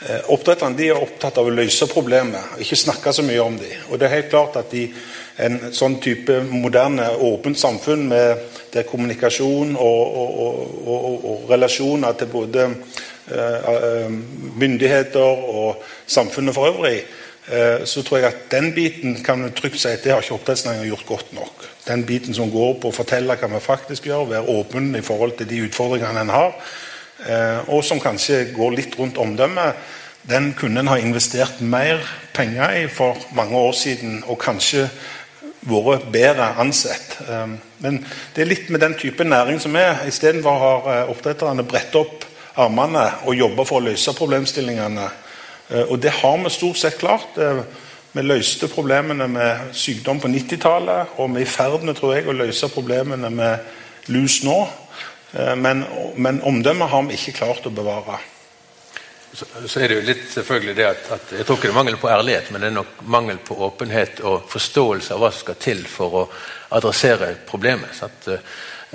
[0.00, 3.74] Eh, oppdretterne er opptatt av å løse problemet, ikke snakke så mye om dem.
[3.90, 4.86] Og det er helt klart at i
[5.44, 10.40] en sånn type moderne, åpent samfunn med der kommunikasjon og, og,
[10.88, 12.66] og, og relasjoner til både
[14.56, 15.20] myndigheter
[15.52, 17.02] og samfunnet for øvrig,
[17.88, 20.90] så tror jeg at den biten kan vi trygt si at det har ikke oppdrettsnæringen
[20.90, 21.62] gjort godt nok.
[21.86, 25.32] Den biten som går på å fortelle hva vi faktisk gjør, være åpen i forhold
[25.38, 26.58] til de utfordringene en har,
[27.72, 29.80] og som kanskje går litt rundt omdømmet,
[30.28, 32.04] den kunne en ha investert mer
[32.36, 34.90] penger i for mange år siden, og kanskje
[35.68, 37.18] vært bedre ansett.
[37.28, 38.00] Ehm, men
[38.34, 40.04] det er litt med den type næring som er.
[40.06, 42.24] Istedenfor har eh, oppdretterne bredt opp
[42.58, 45.08] armene og jobba for å løse problemstillingene.
[45.68, 47.38] Eh, og det har vi stort sett klart.
[47.38, 47.62] Eh,
[48.12, 52.26] vi løste problemene med sykdom på 90-tallet, og vi er i ferd med tror jeg,
[52.26, 54.58] å løse problemene med lus nå.
[55.60, 55.82] Men,
[56.16, 58.16] men omdømmet har vi ikke klart å bevare
[59.32, 61.78] så, så, er det jo litt selvfølgelig det at, at, Jeg tror ikke det er
[61.78, 65.44] mangel på ærlighet, men det er nok mangel på åpenhet og forståelse av hva som
[65.44, 66.24] skal til for å
[66.78, 68.00] adressere problemet.
[68.06, 68.28] At,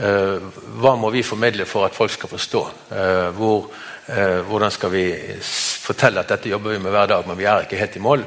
[0.02, 0.50] uh,
[0.82, 2.64] hva må vi formidle for at folk skal forstå?
[2.90, 3.70] Uh, hvor,
[4.04, 5.06] hvordan skal vi
[5.40, 8.26] fortelle at dette jobber vi med hver dag, men vi er ikke helt i mål?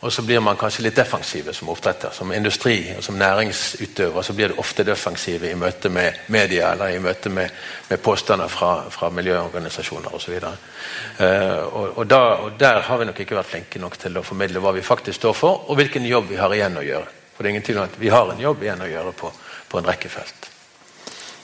[0.00, 2.12] Og så blir man kanskje litt defensive som oppdretter.
[2.12, 6.92] Som industri og som næringsutøver så blir det ofte defensive i møte med media eller
[6.94, 7.50] i møte med,
[7.88, 10.36] med påstander fra, fra miljøorganisasjoner osv.
[10.36, 14.62] Uh, og, og, og der har vi nok ikke vært flinke nok til å formidle
[14.62, 17.14] hva vi faktisk står for, og hvilken jobb vi har igjen å gjøre.
[17.32, 19.32] For det er ingen tvil om at vi har en jobb igjen å gjøre på,
[19.72, 20.52] på en rekke felt.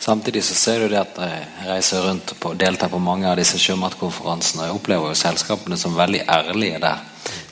[0.03, 3.55] Samtidig så ser du det at jeg reiser rundt og deltar på mange av disse
[3.62, 4.65] sjømatkonferansene.
[4.65, 7.05] og Jeg opplever jo selskapene som veldig ærlige der.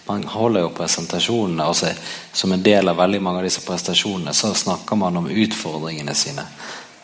[0.08, 1.92] Man holder jo presentasjonene, altså
[2.32, 6.42] som en del av veldig mange av disse prestasjonene så snakker man om utfordringene sine.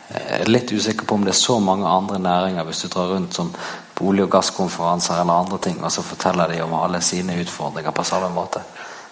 [0.09, 3.13] Jeg er litt usikker på om det er så mange andre næringer hvis du drar
[3.13, 3.53] rundt som
[3.95, 7.95] på olje- og gasskonferanser eller andre ting, og så forteller de om alle sine utfordringer
[7.95, 8.65] på samme måte.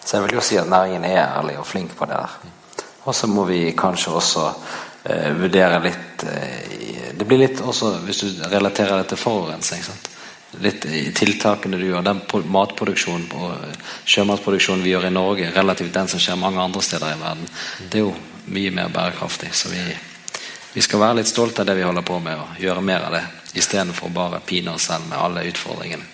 [0.04, 2.36] Så jeg vil jo si at næringen er ærlig og flink på det der.
[3.06, 4.76] Og så må vi kanskje også eh,
[5.38, 9.84] vurdere litt eh, Det blir litt også, hvis du relaterer det til forurensning.
[9.86, 10.12] sant?
[10.62, 16.08] litt i tiltakene du gjør, den matproduksjonen og sjømatproduksjonen vi gjør i Norge, relativt den
[16.08, 17.48] som skjer mange andre steder i verden,
[17.90, 18.14] det er jo
[18.56, 19.52] mye mer bærekraftig.
[19.56, 19.82] Så vi,
[20.74, 23.18] vi skal være litt stolte av det vi holder på med, og gjøre mer av
[23.18, 23.24] det.
[23.56, 26.14] Istedenfor bare pine oss selv med alle utfordringene.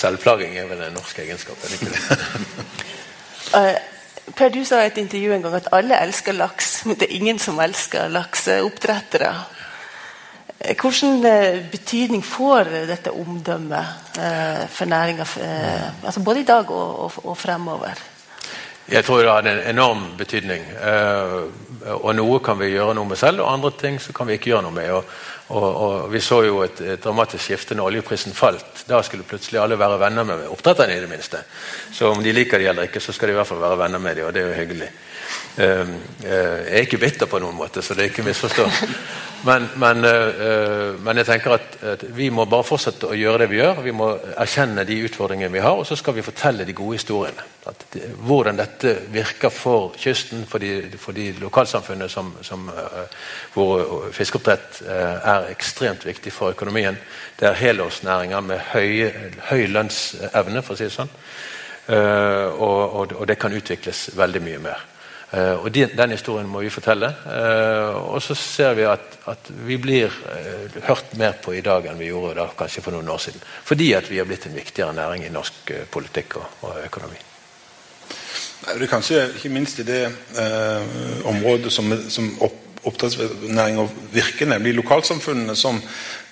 [0.00, 3.80] Selvplaging er vel en norsk egenskap, er det ikke det?
[4.36, 7.16] per, du sa i et intervju en gang at alle elsker laks, men det er
[7.16, 9.32] ingen som elsker lakseoppdrettere.
[10.60, 15.24] Eh, hvilken eh, betydning får dette omdømmet eh, for næringa
[16.04, 17.96] altså både i dag og, fremover?
[18.90, 20.64] Jeg tror det har en enorm betydning.
[21.86, 24.64] og Noe kan vi gjøre noe med selv, og andre ting kan vi ikke gjøre
[24.66, 24.90] noe med.
[25.50, 28.84] Og, og Vi så jo et, et, dramatisk skifte når oljeprisen falt.
[28.86, 30.96] Da skulle plutselig alle være venner med oppdretterne.
[30.96, 31.42] i det minste.
[31.92, 33.98] Så om de liker de eller ikke, så skal de i hvert fall være venner
[33.98, 34.90] med dem, og det er jo hyggelig.
[35.56, 38.68] Ehm, eh, jeg er ikke bitter på noen måte, så det er ikke misforstå.
[39.40, 43.38] Men, men, eh, eh, men, jeg tenker at, at, vi må bare fortsette å gjøre
[43.40, 43.78] det vi gjør.
[43.86, 47.46] Vi må erkjenne de utfordringene vi har, og så skal vi fortelle de gode historiene.
[47.70, 47.86] At,
[48.20, 52.68] hvordan dette virker for kysten, for de, for de lokalsamfunnene som, som,
[53.56, 57.00] hvor fiskeoppdrett er ekstremt viktig for økonomien.
[57.40, 59.08] Det er helårsnæringer med høy,
[59.48, 61.16] høy lønnsevne, for å si det sånn.
[61.90, 64.89] Og, og, og det kan utvikles veldig mye mer.
[65.30, 67.12] Uh, og den, historien må vi fortelle.
[67.22, 71.86] Uh, og så ser vi at, at vi blir uh, hørt mer på i dag
[71.86, 73.44] enn vi gjorde da, kanskje for noen år siden.
[73.68, 77.22] Fordi at vi har blitt en viktigere næring i norsk politikk og, og, økonomi.
[78.60, 80.02] Det er kanskje ikke minst i det
[81.30, 82.58] området som, som opp,
[82.90, 85.78] oppdrettsnæringa virker, nemlig lokalsamfunnene, som,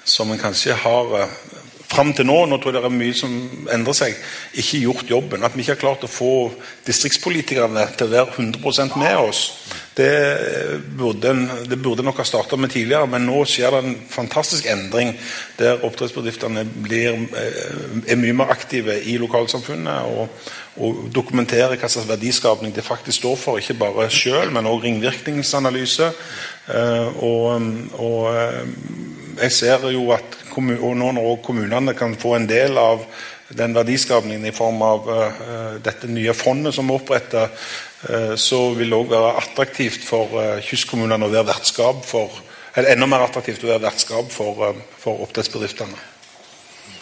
[0.04, 1.30] som en kanskje har
[1.88, 3.34] fram til nå nå tror jeg det er mye som
[3.72, 4.16] endrer seg,
[4.60, 5.44] ikke gjort jobben.
[5.44, 6.32] At vi ikke har klart å få
[6.86, 9.44] distriktspolitikerne til å være 100% med oss.
[9.98, 10.12] Det
[10.94, 11.32] burde,
[11.66, 15.10] det burde nok ha starta med tidligere, men nå skjer det en fantastisk endring
[15.58, 22.06] der oppdrettsbedriftene blir, eh, er mye mer aktive i lokalsamfunnet og, og dokumenterer hva slags
[22.12, 23.58] verdiskapning det faktisk står for.
[23.58, 26.12] Ikke bare sjøl, men òg ringvirkningsanalyse.
[26.68, 27.66] Eh, og,
[27.98, 33.04] og eh, jeg ser jo at og nå når kommunene kan få en del av
[33.54, 38.90] den verdiskapningen i form av uh, dette nye fondet som er oppretta, uh, så vil
[38.90, 42.42] det òg være attraktivt for kystkommunene å være vertskap for
[42.78, 45.96] eller enda mer attraktivt å være vertskap for, for oppdrettsbedriftene.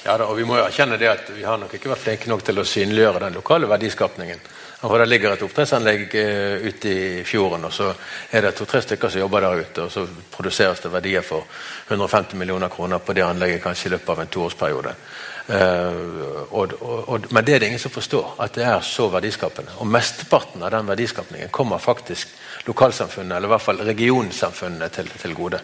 [0.07, 2.31] Ja, da, og Vi må jo erkjenne det at vi har nok ikke vært flinke
[2.31, 4.40] nok til å synliggjøre den lokale verdiskapningen.
[4.81, 7.89] For Det ligger et oppdrettsanlegg uh, ute i fjorden, og så
[8.31, 9.87] er det to-tre stykker som jobber der ute.
[9.87, 11.47] og Så produseres det verdier for
[11.89, 14.93] 150 millioner kroner på det anlegget kanskje i løpet av en toårsperiode.
[15.47, 19.09] Uh, og, og, og, men det er det ingen som forstår, at det er så
[19.09, 19.79] verdiskapende.
[19.81, 22.37] Og mesteparten av den verdiskapningen kommer faktisk
[22.67, 25.62] lokalsamfunnet, eller i hvert fall regionsamfunnene, til, til gode.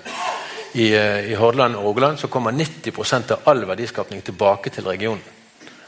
[0.73, 5.42] i, uh, i Hordaland og Rogaland så kommer 90% av all verdiskapning tilbake til regionen.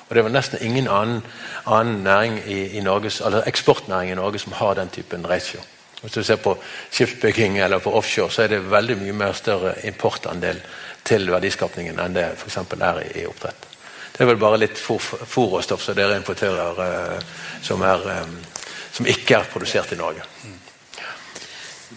[0.08, 1.22] Og Det vel nesten ingen annen,
[1.66, 5.60] annen i, i Norges, eller eksportnæring i Norge som har den typen ratio.
[6.04, 6.52] Hvis du ser på
[6.92, 10.60] skipsbygging eller på offshore, så er det veldig mye mer større importandel
[11.04, 12.58] til verdiskapningen enn det f.eks.
[12.76, 13.70] er i, i, oppdrett.
[14.12, 17.24] Det er vel bare litt fôrråstoff som dere importerer eh,
[17.64, 18.60] som, er, eh,
[18.92, 20.26] som, ikke er produsert i Norge.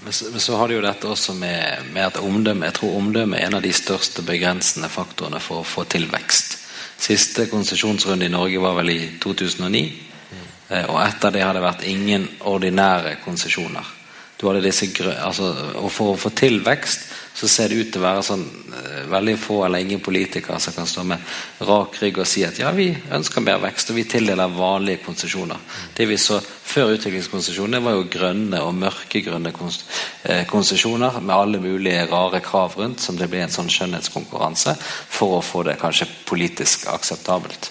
[0.04, 2.96] Men så, men så, har du jo dette også med, med at omdømme Jeg tror
[2.96, 6.62] omdømme er en av de største begrensende faktorene for å få til vekst.
[6.98, 9.84] Siste konsesjonsrunde i Norge var vel i 2009.
[10.32, 10.48] Mm.
[10.90, 13.94] Og etter det har det vært ingen ordinære konsesjoner.
[14.38, 17.07] Altså, og For å få til vekst
[17.38, 20.74] så ser det ut til å være sånn eh, veldig få eller ingen politikere som
[20.74, 21.34] kan stå med
[21.68, 25.60] rak rygg og si at ja, vi ønsker mer vekst, og vi tildeler vanlige konsesjoner.
[25.94, 32.08] Det vi så før utviklingskonsesjonene, var jo grønne og mørkegrønne eh, konsesjoner med alle mulige
[32.10, 36.90] rare krav rundt, som det ble en sånn skjønnhetskonkurranse for å få det kanskje politisk
[36.90, 37.70] akseptabelt.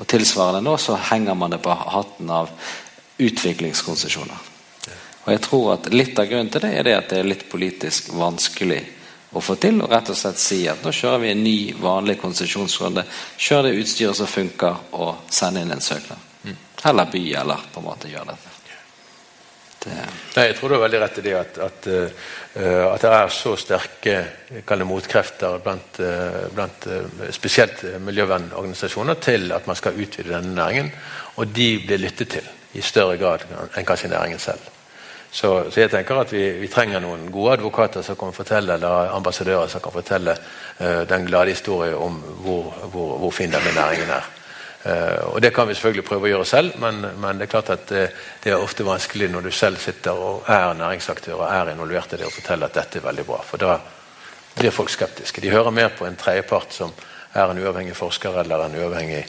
[0.00, 2.48] Og Tilsvarende nå så henger man det på hatten av
[3.20, 4.48] utviklingskonsesjoner.
[5.22, 7.46] Og jeg tror at Litt av grunnen til det er det at det er litt
[7.52, 8.80] politisk vanskelig
[9.32, 9.80] å få til.
[9.82, 13.04] Og rett og slett si at nå kjører vi en ny, vanlig konsesjonsrunde.
[13.36, 16.30] Kjør det utstyret som funker, og send inn en søknad.
[16.82, 18.48] Heller Eller by, eller på en måte gjør dette.
[19.82, 19.94] Det.
[20.36, 23.32] Nei, jeg tror du har veldig rett i det at, at, uh, at det er
[23.34, 30.54] så sterke motkrefter blant, uh, blant uh, spesielt miljøvernorganisasjoner til at man skal utvide denne
[30.54, 30.92] næringen.
[31.34, 32.46] Og de blir lyttet til
[32.78, 34.70] i større grad enn kanskje næringen selv.
[35.32, 39.14] Så, så, jeg tenker at vi, vi, trenger noen gode advokater som kan fortelle, eller
[39.16, 44.12] ambassadører som kan fortelle uh, den glade historien om hvor, hvor, hvor fin denne næringen
[44.12, 44.28] er.
[44.84, 47.72] Uh, og Det kan vi selvfølgelig prøve å gjøre selv, men, men det er klart
[47.72, 51.72] at uh, det er ofte vanskelig når du selv sitter og er næringsaktør og er
[51.72, 53.40] involvert i det, å fortelle at dette er veldig bra.
[53.48, 53.80] For da
[54.52, 55.40] blir folk skeptiske.
[55.40, 56.92] De hører mer på en tredjepart som
[57.32, 59.24] er en uavhengig forsker eller en uavhengig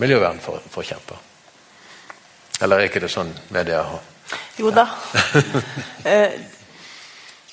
[0.00, 1.26] miljøvernforkjemper.
[2.64, 4.14] Eller er ikke det sånn media har?
[4.58, 4.88] Jo da.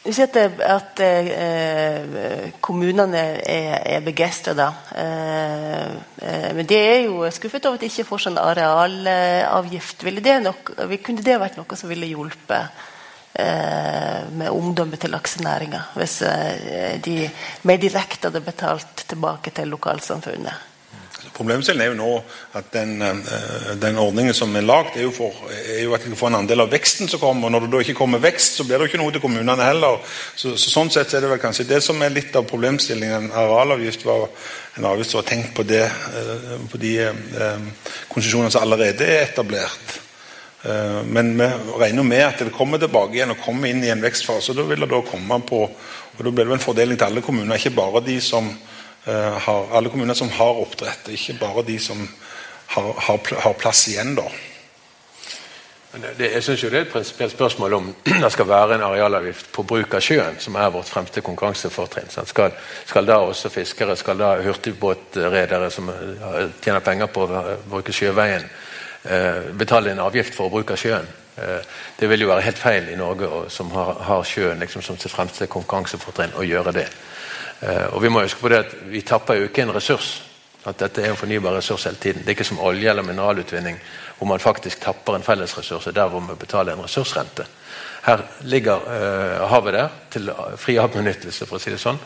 [0.06, 4.68] Du sier ser at eh, kommunene er, er begeistra,
[5.02, 10.06] eh, eh, men det er jo skuffet over at de ikke får sånn arealavgift.
[10.06, 12.86] Ville det, nok, kunne det vært noe som ville hjulpet
[13.42, 15.82] eh, med omdømmet til laksenæringa?
[15.98, 17.18] Hvis eh, de
[17.66, 20.75] mer direkte hadde betalt tilbake til lokalsamfunnet?
[21.36, 22.12] Problemstillingen er jo nå
[22.56, 26.38] at den, eh, den ordningen som er lagd, er, er, jo at de får en
[26.40, 27.50] andel av veksten som kommer.
[27.50, 29.68] og Når det da ikke kommer vekst, så blir det jo ikke noe til kommunene
[29.68, 30.00] heller.
[30.36, 33.34] Så, så Sånn sett er det vel kanskje det som er litt av problemstillingen.
[33.36, 34.30] Arealavgift var
[34.80, 37.68] en avgift som var tenkt på, det, eh, på de eh,
[38.14, 40.02] konsesjonene som allerede er etablert.
[40.66, 41.46] Men vi
[41.78, 44.50] regner med at det kommer tilbake igjen og kommer inn i en vekstfase.
[44.50, 47.22] og Da vil det da komme på, og da blir det en fordeling til alle
[47.22, 48.50] kommuner, ikke bare de som
[49.06, 52.00] har, alle kommuner som har oppdrett, ikke bare de som
[52.74, 54.16] har, har, har plass igjen.
[54.18, 54.26] da.
[56.18, 57.86] Det, jeg synes jo det er et prinsipielt spørsmål om
[58.24, 62.12] det skal være en arealavgift på bruk av sjøen, som er vårt fremste konkurransefortrinn.
[62.12, 67.96] Skal, skal, da også fiskere, skal da hurtigbåtredere som eh, tjener penger på å bruke
[67.96, 68.44] sjøveien,
[69.04, 71.08] eh, betale en avgift for å bruke sjøen?
[72.00, 75.12] Det vil jo være helt feil i Norge, som har, har sjøen liksom som sitt
[75.12, 76.86] fremste konkurransefortrinn, å gjøre det.
[77.62, 80.22] Eh, og Vi må huske på det at vi tapper jo ikke en ressurs.
[80.66, 82.22] At dette er en fornybar ressurs hele tiden.
[82.22, 83.78] Det er ikke som olje- eller mineralutvinning
[84.18, 87.46] hvor man faktisk tapper en fellesressurs der hvor man betaler en ressursrente.
[88.06, 90.30] Her ligger uh, havet der til
[90.62, 91.98] fri avbenyttelse, for å si det sånn.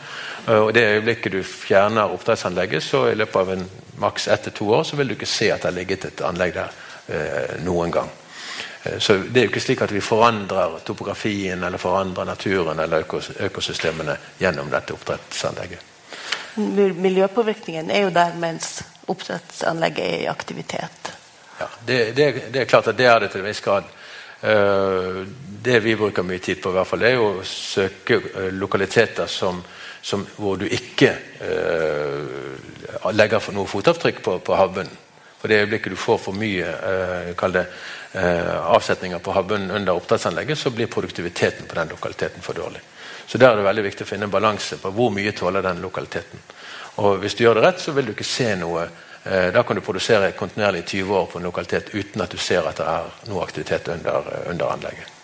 [0.48, 3.66] Uh, og Det øyeblikket du fjerner oppdrettsanlegget, så i løpet av en
[4.00, 6.24] maks ett til to år, så vil du ikke se at det har ligget et
[6.24, 6.72] anlegg der
[7.12, 8.08] uh, noen gang.
[8.82, 13.04] Eh, så Det er jo ikke slik at vi forandrer topografien eller forandrer naturen eller
[13.46, 15.86] økosystemene gjennom dette oppdrettsanlegget.
[16.56, 21.12] Miljøpåvirkningen er jo der mens oppdrettsanlegget er i aktivitet.
[21.60, 23.84] Ja, det, det, det er klart at det er det til en viss grad.
[24.40, 25.20] Eh,
[25.62, 29.60] det vi bruker mye tid på, i hvert fall, er å søke eh, lokaliteter som,
[30.00, 31.12] som, hvor du ikke
[33.12, 34.96] legger noe fotavtrykk på, på havbunnen.
[35.40, 37.30] For det øyeblikket du får for mye eh,
[38.12, 42.80] avsetninger på havbunnen under oppdrettsanlegget, så blir produktiviteten på den lokaliteten for dårlig.
[43.26, 45.78] Så Der er det veldig viktig å finne en balanse på hvor mye tåler den
[45.84, 46.40] lokaliteten.
[46.98, 48.88] Og Hvis du gjør det rett, så vil du ikke se noe
[49.22, 52.38] eh, Da kan du produsere kontinuerlig i 20 år på en lokalitet uten at du
[52.38, 55.19] ser at det er noe aktivitet under, under anlegget.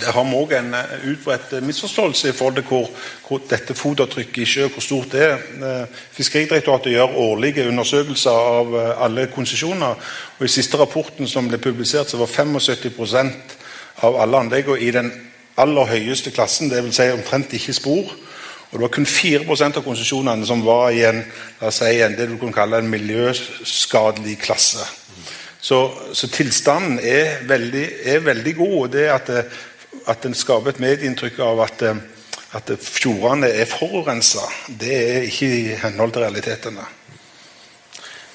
[0.00, 2.90] Der har vi òg en eh, utbredt eh, misforståelse i forhold til hvor,
[3.26, 5.40] hvor dette fotavtrykket i sjø hvor stort det er.
[5.58, 8.76] Eh, Fiskeridirektoratet gjør årlige undersøkelser av
[9.06, 9.96] alle konsesjoner.
[10.38, 13.56] og I siste rapporten som ble publisert, så var 75%
[14.06, 15.10] av alle anleggene i den
[15.58, 16.94] aller høyeste klassen, dvs.
[16.94, 18.14] Si omtrent ikke spor.
[18.70, 21.24] Og det var kun 4% av konsesjonene som var i en,
[21.72, 24.84] si, en, det du kunne kalle en miljøskadelig klasse.
[25.60, 25.78] Så,
[26.14, 28.76] så tilstanden er veldig, er veldig, god.
[28.82, 29.44] og det at, det,
[30.08, 31.82] at den skaper et medieinntrykk av at,
[32.56, 34.46] at fjordene er forurensa,
[34.80, 36.86] det er ikke i henhold til realitetene.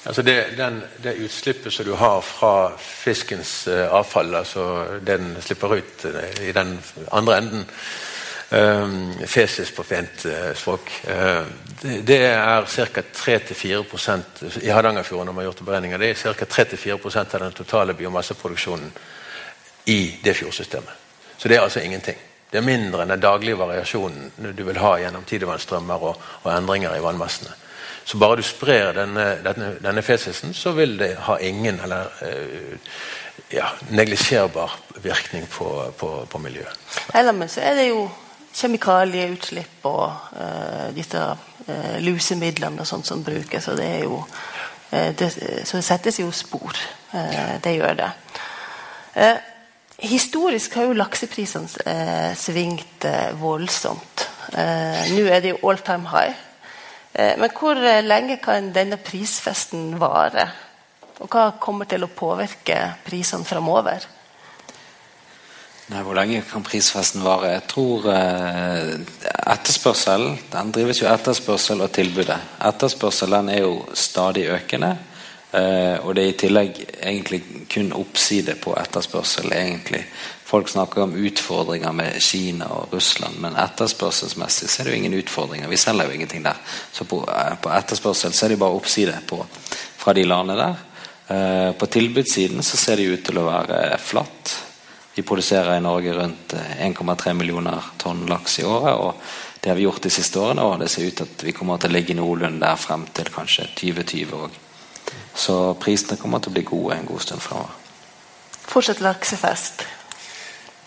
[0.04, 4.64] Altså det, den, det, utslippet som du har fra fiskens uh, avfall, altså
[5.00, 6.76] det den slipper ut uh, i den
[7.12, 7.64] andre enden,
[8.50, 10.90] Um, fesis på uh, språk.
[11.08, 11.46] Uh,
[11.82, 13.00] det, det, er ca.
[13.00, 16.44] 3-4 i Hardangerfjorden har man gjort beregninger, det er ca.
[16.44, 18.92] 3-4 av den totale biomasseproduksjonen
[19.86, 21.03] i det fjordsystemet.
[21.44, 22.16] Så det er altså ingenting.
[22.48, 26.96] Det er mindre enn den daglige variasjonen du vil ha gjennom tidevannsstrømmer og, og, endringer
[26.96, 27.52] i vannmassene.
[28.04, 32.96] Så bare du sprer denne, denne, denne fesisen, så vil det ha ingen eller uh,
[33.52, 34.72] ja, neglisjerbar
[35.04, 35.68] virkning på,
[36.00, 36.80] på, på miljøet.
[37.12, 38.08] Så er det jo
[38.56, 40.04] kjemikalieutslipp og
[40.40, 43.68] uh, disse uh, lusemidlene og sånt som brukes.
[43.68, 45.34] og det er jo uh, det,
[45.68, 46.72] Så det settes jo spor.
[47.64, 48.14] det gjør det.
[50.02, 53.06] Historisk har jo lakseprisene svingt
[53.40, 54.26] voldsomt.
[54.54, 56.34] Nå er jo all time high.
[57.14, 60.48] men hvor lenge kan denne prisfesten vare?
[61.22, 64.02] Og hva kommer til å påvirke prisene framover?
[65.92, 67.50] Nei, Hvor lenge kan prisfesten vare?
[67.58, 68.94] Jeg tror eh,
[69.52, 72.38] etterspørsel Den drives jo etterspørsel og tilbudet.
[72.64, 74.94] Etterspørselen er jo stadig økende.
[75.54, 79.52] Eh, og det er i tillegg egentlig kun oppside på etterspørsel.
[79.52, 80.04] egentlig.
[80.44, 85.18] Folk snakker om utfordringer med Kina og Russland, men etterspørselsmessig så er det jo ingen
[85.18, 85.68] utfordringer.
[85.68, 86.56] Vi selger jo ingenting der.
[86.92, 89.46] Så på, eh, på etterspørsel så er det bare oppside på,
[89.96, 90.76] fra de landene der.
[91.28, 94.56] Eh, på tilbudssiden så ser det ut til å være flatt.
[95.14, 98.94] Vi produserer i Norge rundt 1,3 eh, millioner tonn laks i året.
[98.94, 99.14] og
[99.60, 101.78] Det har vi gjort de siste årene, og det ser ut til at vi kommer
[101.78, 104.63] til å ligge noenlunde der frem til kanskje 2020 òg.
[105.34, 107.74] Så prisene kommer til å bli gode en god stund fremover.
[108.64, 109.84] Fortsatt laksefest.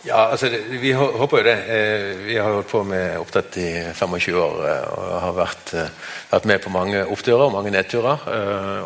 [0.08, 1.58] Ja, altså det, Vi håper jo det.
[1.74, 5.74] Eh, vi har holdt på med oppdrett i 25 år eh, og har vært,
[6.32, 8.24] vært med på mange oppturer og mange nedturer.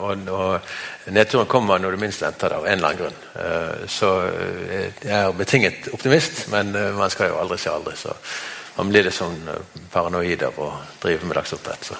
[0.02, 0.72] Og, og
[1.10, 3.22] Nedturen kommer når du minst venter det, av en eller annen grunn.
[3.42, 7.96] Eh, så eh, jeg er betinget optimist, men eh, man skal jo aldri si aldri.
[7.98, 8.14] Så
[8.78, 9.40] man blir litt sånn
[9.92, 11.92] paranoid av å drive med lakseoppdrett.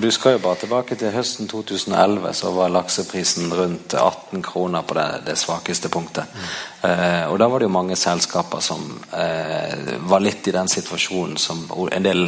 [0.00, 4.96] Du skal jo bare tilbake til høsten 2011, så var lakseprisen rundt 18 kroner på
[4.98, 6.26] det, det svakeste punktet.
[6.34, 6.48] Mm.
[6.90, 8.82] Eh, og Da var det jo mange selskaper som
[9.14, 12.24] eh, var litt i den situasjonen som en del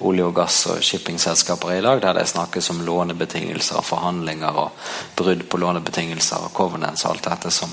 [0.00, 4.58] olje- og gass- og shippingselskaper er i dag, der det snakkes om lånebetingelser og forhandlinger
[4.66, 7.72] og brudd på lånebetingelser og covenants og alt dette som,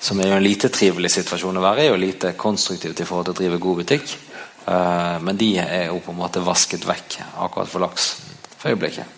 [0.00, 3.30] som er jo en lite trivelig situasjon å være i, og lite konstruktivt i forhold
[3.30, 4.18] til å drive god butikk.
[4.66, 8.12] Eh, men de er jo på en måte vasket vekk akkurat for laks
[8.56, 9.16] for øyeblikket.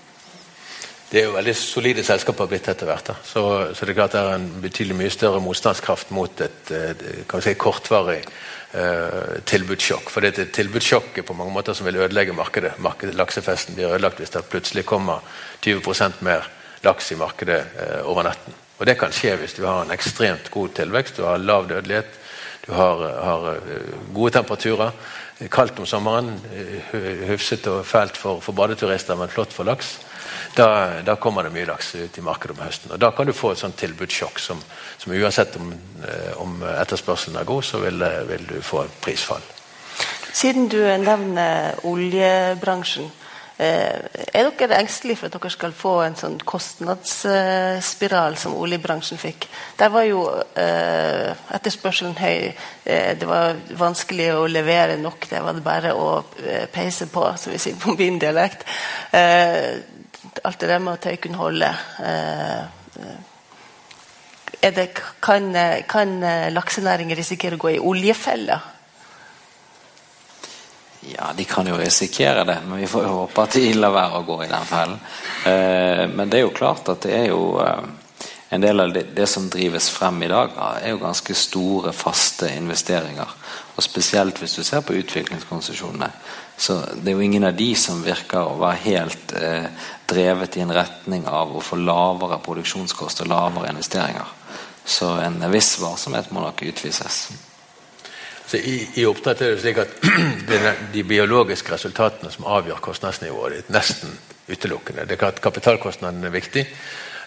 [1.12, 3.10] Det er jo veldig solide selskaper blitt etter hvert.
[3.20, 3.42] Så,
[3.76, 7.52] så, det er klart det er en betydelig mye større motstandskraft mot et, vi si,
[7.60, 10.08] kortvarig uh, tilbudssjokk.
[10.08, 12.78] For det er et på mange måter som vil ødelegge markedet.
[12.80, 15.20] markedet laksefesten blir ødelagt hvis det plutselig kommer
[15.60, 16.48] 20% mer
[16.82, 18.56] laks i markedet uh, over natten.
[18.78, 22.08] Og Det kan skje hvis du har en ekstremt god tilvekst, du har lav dødelighet,
[22.64, 24.96] du har, har uh, gode temperaturer
[25.50, 26.34] kaldt om sommeren,
[27.28, 29.98] hufsete og fælt for, for, badeturister, men flott for laks.
[30.56, 32.92] Da, da, kommer det mye laks ut i markedet om høsten.
[32.92, 34.60] og Da kan du få et sånt tilbudssjokk som,
[34.98, 35.72] som uansett om,
[36.04, 39.42] eh, om, etterspørselen er god, så vil, vil du få prisfall.
[40.32, 43.21] Siden du nevner oljebransjen, Eh,
[43.62, 49.46] er dere engstelige for at dere skal få en sånn kostnadsspiral som oljebransjen fikk?
[49.78, 50.24] Der var jo
[50.58, 52.52] eh, etterspørselen høy.
[52.84, 55.28] Eh, det var vanskelig å levere nok.
[55.30, 56.08] Det var det bare å
[56.74, 58.66] peise på, som vi sier på min dialekt.
[59.12, 61.70] Alt det der med at jeg kunne holde.
[64.62, 64.86] Det,
[65.22, 65.50] kan,
[65.90, 66.20] kan
[66.54, 68.60] laksenæringen risikere å gå i oljefella?
[71.10, 74.20] Ja, de kan jo risikere det, men vi får jo håpe at de lar være
[74.20, 75.00] å gå i den fellen.
[75.50, 77.82] Eh, men det er jo klart at det er jo eh,
[78.54, 83.34] en del av det, som drives frem i dag, er jo ganske store, faste investeringer.
[83.74, 86.10] Og Spesielt hvis du ser på utviklingskonsesjonene.
[86.56, 89.70] Så Det er jo ingen av de som virker å være helt eh,
[90.06, 94.36] drevet i en retning av å få lavere produksjonskost og lavere investeringer.
[94.84, 97.24] Så en viss varsomhet må nok utvises.
[98.52, 99.92] Så i, i, oppdrett er det slik at
[100.92, 103.70] de biologiske resultatene som avgjør kostnadsnivået ditt.
[103.72, 104.12] Nesten
[104.44, 105.06] utelukkende.
[105.08, 106.66] Det er klart Kapitalkostnaden er viktig,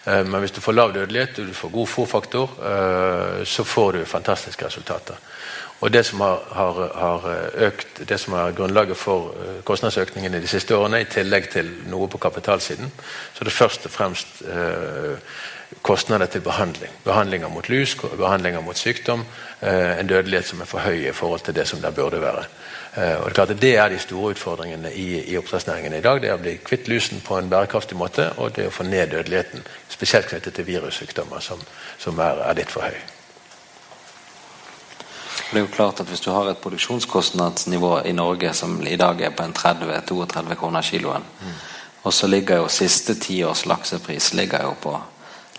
[0.04, 3.98] eh, men hvis du får lav dødelighet og du får god fòrfaktor, eh, så får
[3.98, 5.18] du fantastiske resultater.
[5.80, 7.26] Og det som har, har, har,
[7.72, 9.34] økt, det som er grunnlaget for
[9.66, 12.92] kostnadsøkningen i de siste årene, i tillegg til noe på kapitalsiden,
[13.34, 15.18] så er det først og fremst eh,
[15.82, 16.92] kostnader til behandling.
[17.04, 19.24] Behandlinger mot lus, behandlinger mot sykdom.
[19.60, 22.44] Eh, en dødelighet som er for høy i forhold til det som det burde være.
[22.96, 26.00] Eh, og Det er klart at det er de store utfordringene i, i oppdrettsnæringen i
[26.00, 26.22] dag.
[26.22, 29.10] Det er å bli kvitt lusen på en bærekraftig måte, og det å få ned
[29.10, 29.66] dødeligheten.
[29.88, 31.60] Spesielt knyttet til virussykdommer som,
[31.98, 32.96] som er, er litt for høy.
[35.50, 39.20] Det er jo klart at Hvis du har et produksjonskostnadsnivå i Norge som i dag
[39.20, 41.52] er på en 30-32 kroner kiloen, mm.
[42.02, 45.00] og så ligger jo siste tiårs laksepris ligger jo på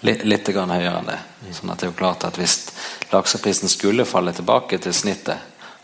[0.05, 1.19] litt høyere enn det.
[1.53, 2.71] Sånn at det er jo klart at Hvis
[3.11, 5.37] lakseprisen skulle falle tilbake til snittet,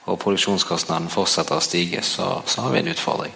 [0.06, 3.32] og produksjonskostnaden fortsetter å stige, så, så har vi en utfordring.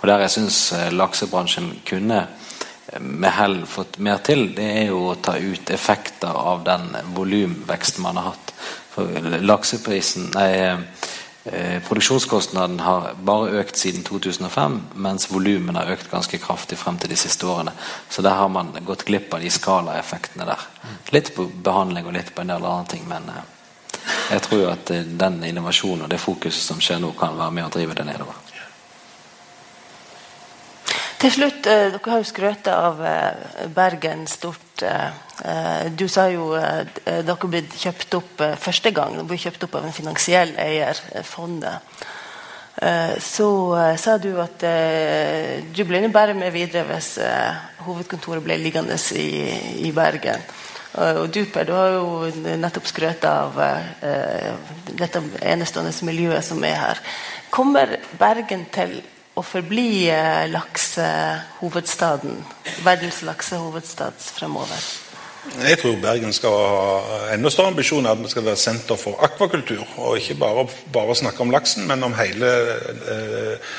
[0.00, 4.92] Og Der jeg syns eh, laksebransjen kunne eh, med hell fått mer til, det er
[4.92, 8.54] jo å ta ut effekter av den volumveksten man har hatt.
[8.94, 10.50] For lakseprisen, nei,
[11.44, 17.10] Eh, produksjonskostnaden har bare økt siden 2005, mens volumene har økt ganske kraftig frem til
[17.10, 17.74] de siste årene.
[18.10, 20.62] Så der har man gått glipp av de skalaeffektene der.
[21.10, 23.42] Litt på behandling og litt på en del andre ting, men eh,
[24.30, 27.66] jeg tror at eh, den innovasjonen og det fokuset som skjer nå, kan være med
[27.66, 28.38] å drive det nedover.
[31.22, 34.82] Til slutt, eh, Dere har jo skrøtet av eh, Bergen stort.
[34.82, 39.14] Eh, du sa jo dere ble kjøpt opp første gang.
[39.14, 41.78] Dere ble kjøpt opp av en finansiell eier, fondet.
[43.22, 43.46] Så
[44.00, 44.62] sa du at
[45.76, 47.10] du ble bare med videre hvis
[47.84, 49.52] hovedkontoret ble liggende i,
[49.86, 50.42] i Bergen.
[51.20, 53.60] Og du Per, du har jo nettopp skrøt av
[54.88, 57.02] dette enestående miljøet som er her.
[57.52, 59.02] Kommer Bergen til
[59.34, 62.36] å forbli eh, laksehovedstaden,
[62.84, 64.90] verdens laksehovedstad fremover?
[65.42, 68.12] Jeg tror Bergen skal ha enda større ambisjoner.
[68.12, 69.82] At vi skal være senter for akvakultur.
[69.98, 72.50] Og ikke bare, bare snakke om laksen, men om hele
[73.10, 73.72] eh,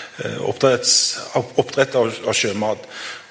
[0.44, 2.90] oppdrett av, av, sjømat.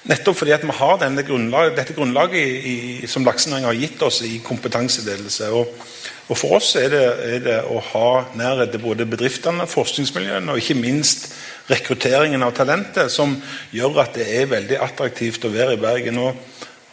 [0.09, 4.23] Nettopp fordi at vi har grunnlag, dette grunnlaget i, i, som laksenæringen har gitt oss
[4.25, 5.51] i kompetanseledelse.
[5.53, 5.69] Og,
[6.27, 7.05] og For oss er det,
[7.35, 11.29] er det å ha nærhet til både bedriftene, forskningsmiljøene og ikke minst
[11.69, 13.35] rekrutteringen av talentet, som
[13.73, 16.19] gjør at det er veldig attraktivt å være i Bergen.
[16.19, 16.41] Og,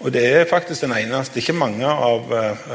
[0.00, 2.68] og det er faktisk den eneste ikke mange av uh,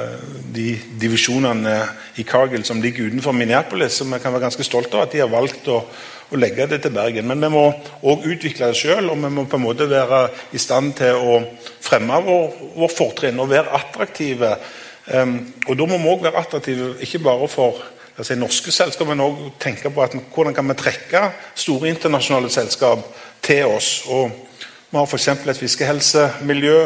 [0.55, 1.77] de divisjonene
[2.19, 5.23] i Cargill som ligger utenfor Minneapolis, som vi kan være ganske stolte av at de
[5.23, 5.81] har valgt å,
[6.29, 7.29] å legge det til Bergen.
[7.31, 7.65] Men vi må
[8.03, 11.41] òg utvikle det sjøl, og vi må på en måte være i stand til å
[11.85, 14.57] fremme vår, vår fortrinn og være attraktive.
[15.05, 15.37] Um,
[15.69, 17.83] og da må vi òg være attraktive ikke bare for
[18.17, 21.21] altså norske selskap, men òg tenke på at, hvordan kan vi trekke
[21.55, 23.03] store internasjonale selskap
[23.43, 24.03] til oss.
[24.07, 24.31] og
[24.89, 25.27] Vi har f.eks.
[25.27, 26.77] et fiskehelsemiljø.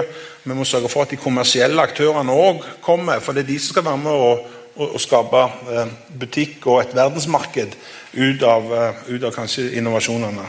[0.44, 3.20] Vi må sørge for at de kommersielle aktørene òg kommer.
[3.20, 4.30] For det er de som skal være med å,
[4.76, 7.76] å, å skape eh, butikk og et verdensmarked
[8.16, 10.48] ut av, eh, ut av kanskje innovasjonene.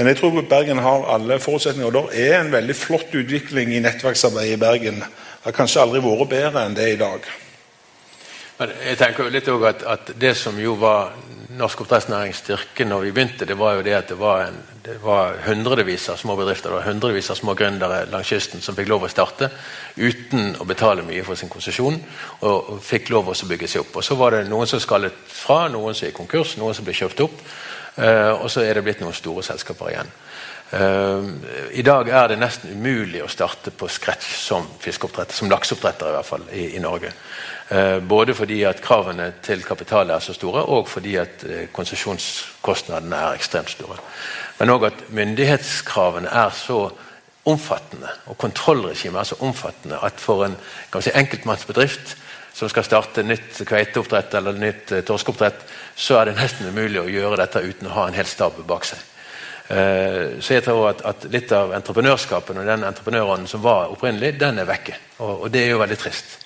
[0.00, 1.86] Men jeg tror Bergen har alle forutsetninger.
[1.86, 4.98] og Det er en veldig flott utvikling i nettverksarbeidet i Bergen.
[5.04, 7.30] Det har kanskje aldri vært bedre enn det er i dag.
[8.60, 11.14] Jeg tenker jo litt at, at, Det som jo var
[11.56, 14.98] norsk oppdrettsnærings styrke når vi begynte, det var jo det at det var, en, det
[15.02, 18.88] var hundrevis av små bedrifter det var hundrevis av små gründere langs kysten som fikk
[18.92, 19.48] lov å starte
[19.96, 21.98] uten å betale mye for sin konsesjon.
[22.46, 23.96] Og, fikk lov å bygge seg opp.
[23.96, 26.96] Og Så var det noen som skallet fra, noen som gikk konkurs, noen som ble
[26.96, 27.42] kjøpt opp.
[27.96, 30.12] eh, og så er det blitt noen store selskaper igjen.
[30.70, 31.26] Uh,
[31.74, 36.14] I dag er det nesten umulig å starte på scratch som fiskeoppdretter, som lakseoppdretter i
[36.14, 37.10] hvert fall, i, i Norge.
[37.70, 43.18] Eh, både fordi at kravene til kapital er så store, og fordi at eh, konsesjonskostnadene
[43.28, 44.00] er ekstremt store.
[44.58, 46.80] Men òg at myndighetskravene er så
[47.46, 50.58] omfattende, og kontrollregimet er så omfattende at for en
[50.98, 52.16] si, enkeltmannsbedrift
[52.58, 55.62] som skal starte nytt kveiteoppdrett eller nytt eh, torskeoppdrett,
[55.94, 58.90] så er det nesten umulig å gjøre dette uten å ha en hel stab bak
[58.90, 58.98] seg.
[59.70, 64.58] Så jeg tror at, at litt av entreprenørskapen og den entreprenørånden som var opprinnelig, den
[64.58, 64.96] er vekke.
[65.22, 66.40] Og, og det er jo veldig trist.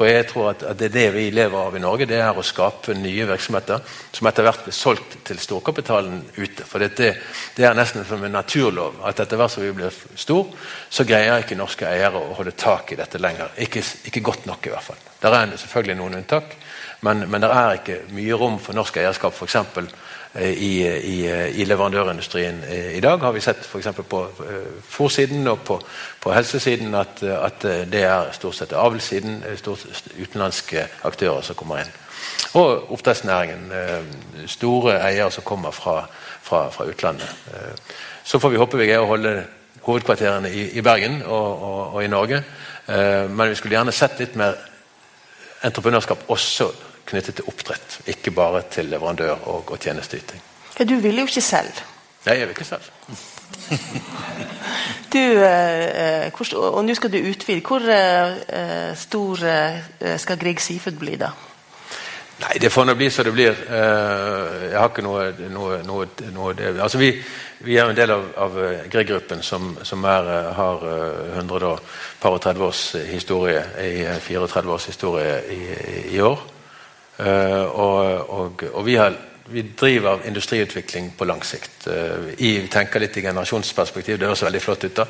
[0.00, 2.06] For jeg tror at, det er det vi lever av i Norge.
[2.08, 3.82] Det er å skape nye virksomheter
[4.16, 6.64] som etter hvert blir solgt til storkapitalen ute.
[6.64, 7.10] For det,
[7.52, 10.48] det er nesten som en naturlov at etter hvert som vi blir stor,
[10.88, 13.52] så greier ikke norske eiere å holde tak i dette lenger.
[13.60, 15.04] Ikke, ikke godt nok, i hvert fall.
[15.20, 16.56] Der er selvfølgelig noen unntak,
[17.04, 19.36] men, men det er ikke mye rom for norsk eierskap.
[19.36, 21.16] For eksempel, Eh, i, i,
[21.58, 23.18] i, leverandørindustrien eh, i dag.
[23.18, 23.88] Har vi sett f.eks.
[24.08, 25.80] på eh, fòrsiden og på,
[26.22, 29.42] på helsesiden at, at, det er stort sett avlssiden,
[30.22, 31.90] utenlandske aktører som kommer inn.
[32.54, 33.72] Og oppdrettsnæringen.
[34.46, 36.04] Store eiere som kommer fra,
[36.42, 37.30] fra, fra, utlandet.
[38.24, 39.34] Så får vi håpe vi greier å holde
[39.82, 42.42] hovedkvarterene i, i Bergen og, og, og, i Norge.
[42.86, 44.58] Men vi skulle gjerne sett litt mer
[45.66, 46.70] entreprenørskap også
[47.06, 48.00] knyttet til oppdrett.
[48.10, 50.42] Ikke bare til leverandør og, og tjenesteyting.
[50.78, 51.84] Ja, du vil jo ikke selv.
[52.26, 52.90] Nei, jeg vil ikke selv.
[55.12, 57.62] Du, eh, hvor, og nå skal du utvide.
[57.66, 61.32] Hvor eh, stor eh, skal Grieg Seafood bli, da?
[62.40, 63.58] Nei, det får nå bli som det blir.
[63.68, 67.10] Jeg har ikke noe, noe, noe, noe altså vi,
[67.66, 68.56] vi, er en del av, av
[68.92, 70.86] Grieg-gruppen, som, som er, har
[71.34, 75.60] 130 års historie, i 34 års historie i,
[76.14, 76.46] i år.
[77.20, 79.16] Og, og, og vi har
[79.52, 81.86] vi driver industriutvikling på lang sikt.
[81.86, 84.94] Eh, vi tenker litt i generasjonsperspektiv, det høres veldig flott ut.
[84.94, 85.06] da.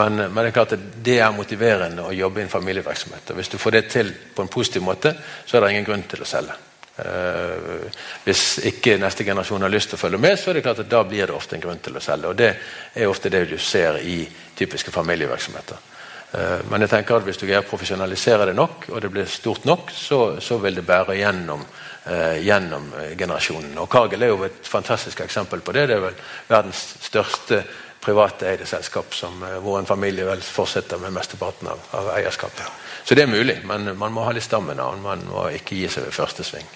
[0.00, 3.30] Men, men, det er klart at det er motiverende å jobbe i en familievirksomhet.
[3.30, 5.12] og Hvis du får det til på en positiv måte,
[5.44, 6.56] så er det ingen grunn til å selge.
[6.94, 7.88] Uh,
[8.22, 10.92] hvis ikke neste generasjon har lyst til å følge med, så er det klart at
[10.92, 12.30] da blir det ofte en grunn til å selge.
[12.30, 12.52] og Det
[12.94, 14.20] er ofte det du ser i
[14.54, 15.93] typiske familievirksomheter.
[16.34, 19.30] Uh, men jeg tenker at hvis du greier å profesjonalisere det nok, og det blir
[19.30, 21.62] stort nok, så, så vil det bære gjennom
[22.04, 23.78] eh, gjennom eh, generasjonen.
[23.78, 25.86] Og Cargill er jo et fantastisk eksempel på det.
[25.88, 26.18] Det er vel
[26.48, 27.62] verdens største
[28.04, 32.82] privateide selskap som, eh, hvor en familie vel fortsetter med mesteparten av, av eierskapet.
[33.04, 35.88] Så det er mulig, men man må ha litt stamina, og man må ikke gi
[35.88, 36.68] seg ved første sving.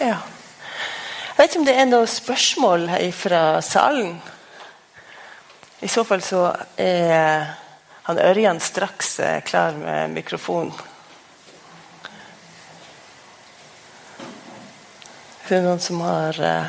[0.00, 0.18] Ja.
[1.30, 2.86] Jeg vet ikke om det er noen spørsmål
[3.16, 4.18] fra salen.
[5.80, 6.42] I så fall så
[6.76, 7.46] er
[8.10, 10.72] han Ørjan straks eh, klar med mikrofonen.
[15.46, 16.66] Det er noen som har uh,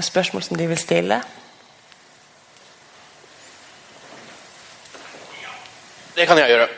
[0.00, 1.20] spørsmål som de vil stille?
[6.16, 6.68] Det kan jeg gjøre.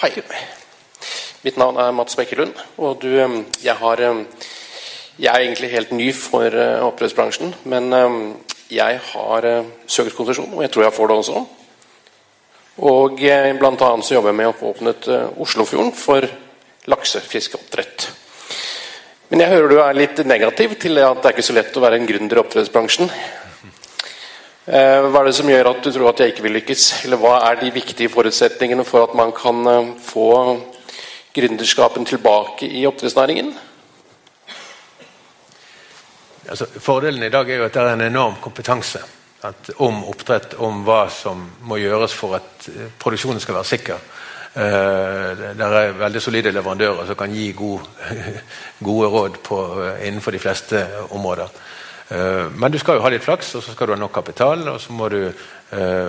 [0.00, 0.10] Hei.
[1.44, 2.56] Mitt navn er Mats Bekkelund.
[2.76, 4.24] Og du, eh, jeg har eh,
[5.16, 6.52] Jeg er egentlig helt ny for
[6.84, 7.88] opprørsbransjen, men
[8.72, 9.46] jeg har
[9.86, 11.44] søkt konsesjon, og jeg tror jeg får det også.
[12.86, 13.22] Og
[13.60, 15.08] blant annet så jobber jeg med å få åpnet
[15.40, 16.26] Oslofjorden for
[16.90, 18.08] laksefiskeoppdrett.
[19.30, 21.82] Men jeg hører du er litt negativ til at det er ikke så lett å
[21.82, 23.10] være en gründer i oppdrettsbransjen.
[24.66, 26.84] Eh, hva er det som gjør at du tror at jeg ikke vil lykkes?
[27.06, 30.28] Eller hva er de viktige forutsetningene for at man kan eh, få
[31.34, 33.52] gründerskapen tilbake i oppdrettsnæringen?
[36.48, 39.02] Altså, fordelen i dag er jo at det er en enorm kompetanse
[39.82, 44.06] om oppdrett, om hva som må gjøres for at eh, produksjonen skal være sikker.
[44.56, 47.84] Uh, det er veldig solide leverandører som kan gi gode,
[48.88, 50.80] gode råd på, eh, innenfor de fleste
[51.10, 51.62] områder.
[52.06, 54.76] Men du skal jo ha litt flaks, og så skal du ha nok kapital, og
[54.78, 55.24] så må, du,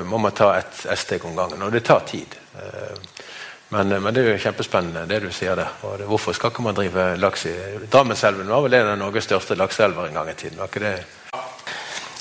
[0.06, 1.64] må man ta ett et steg om gangen.
[1.66, 2.36] Og det tar tid.
[3.70, 5.74] Men, men, det er jo kjempespennende, det du sier der.
[5.84, 7.56] Og det, hvorfor skal ikke man drive laks i
[7.92, 10.60] Drammenselven var vel en av Norges største lakseelver en gang i tiden?
[10.62, 10.94] var ikke det?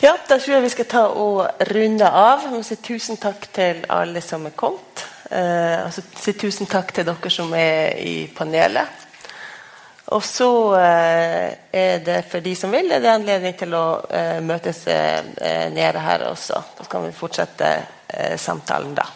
[0.02, 2.42] Ja, da tror jeg vi skal ta og runde av.
[2.44, 5.06] Jeg må si tusen takk til alle som er kommet.
[5.30, 9.04] Eh, altså, si tusen takk til dere som er i panelet.
[10.14, 14.38] Og så eh, er det for de som vil, er det anledning til å eh,
[14.44, 15.22] møtes eh,
[15.74, 16.60] nede her også.
[16.78, 17.70] Da kan vi fortsette
[18.06, 19.06] eh, samtalen da.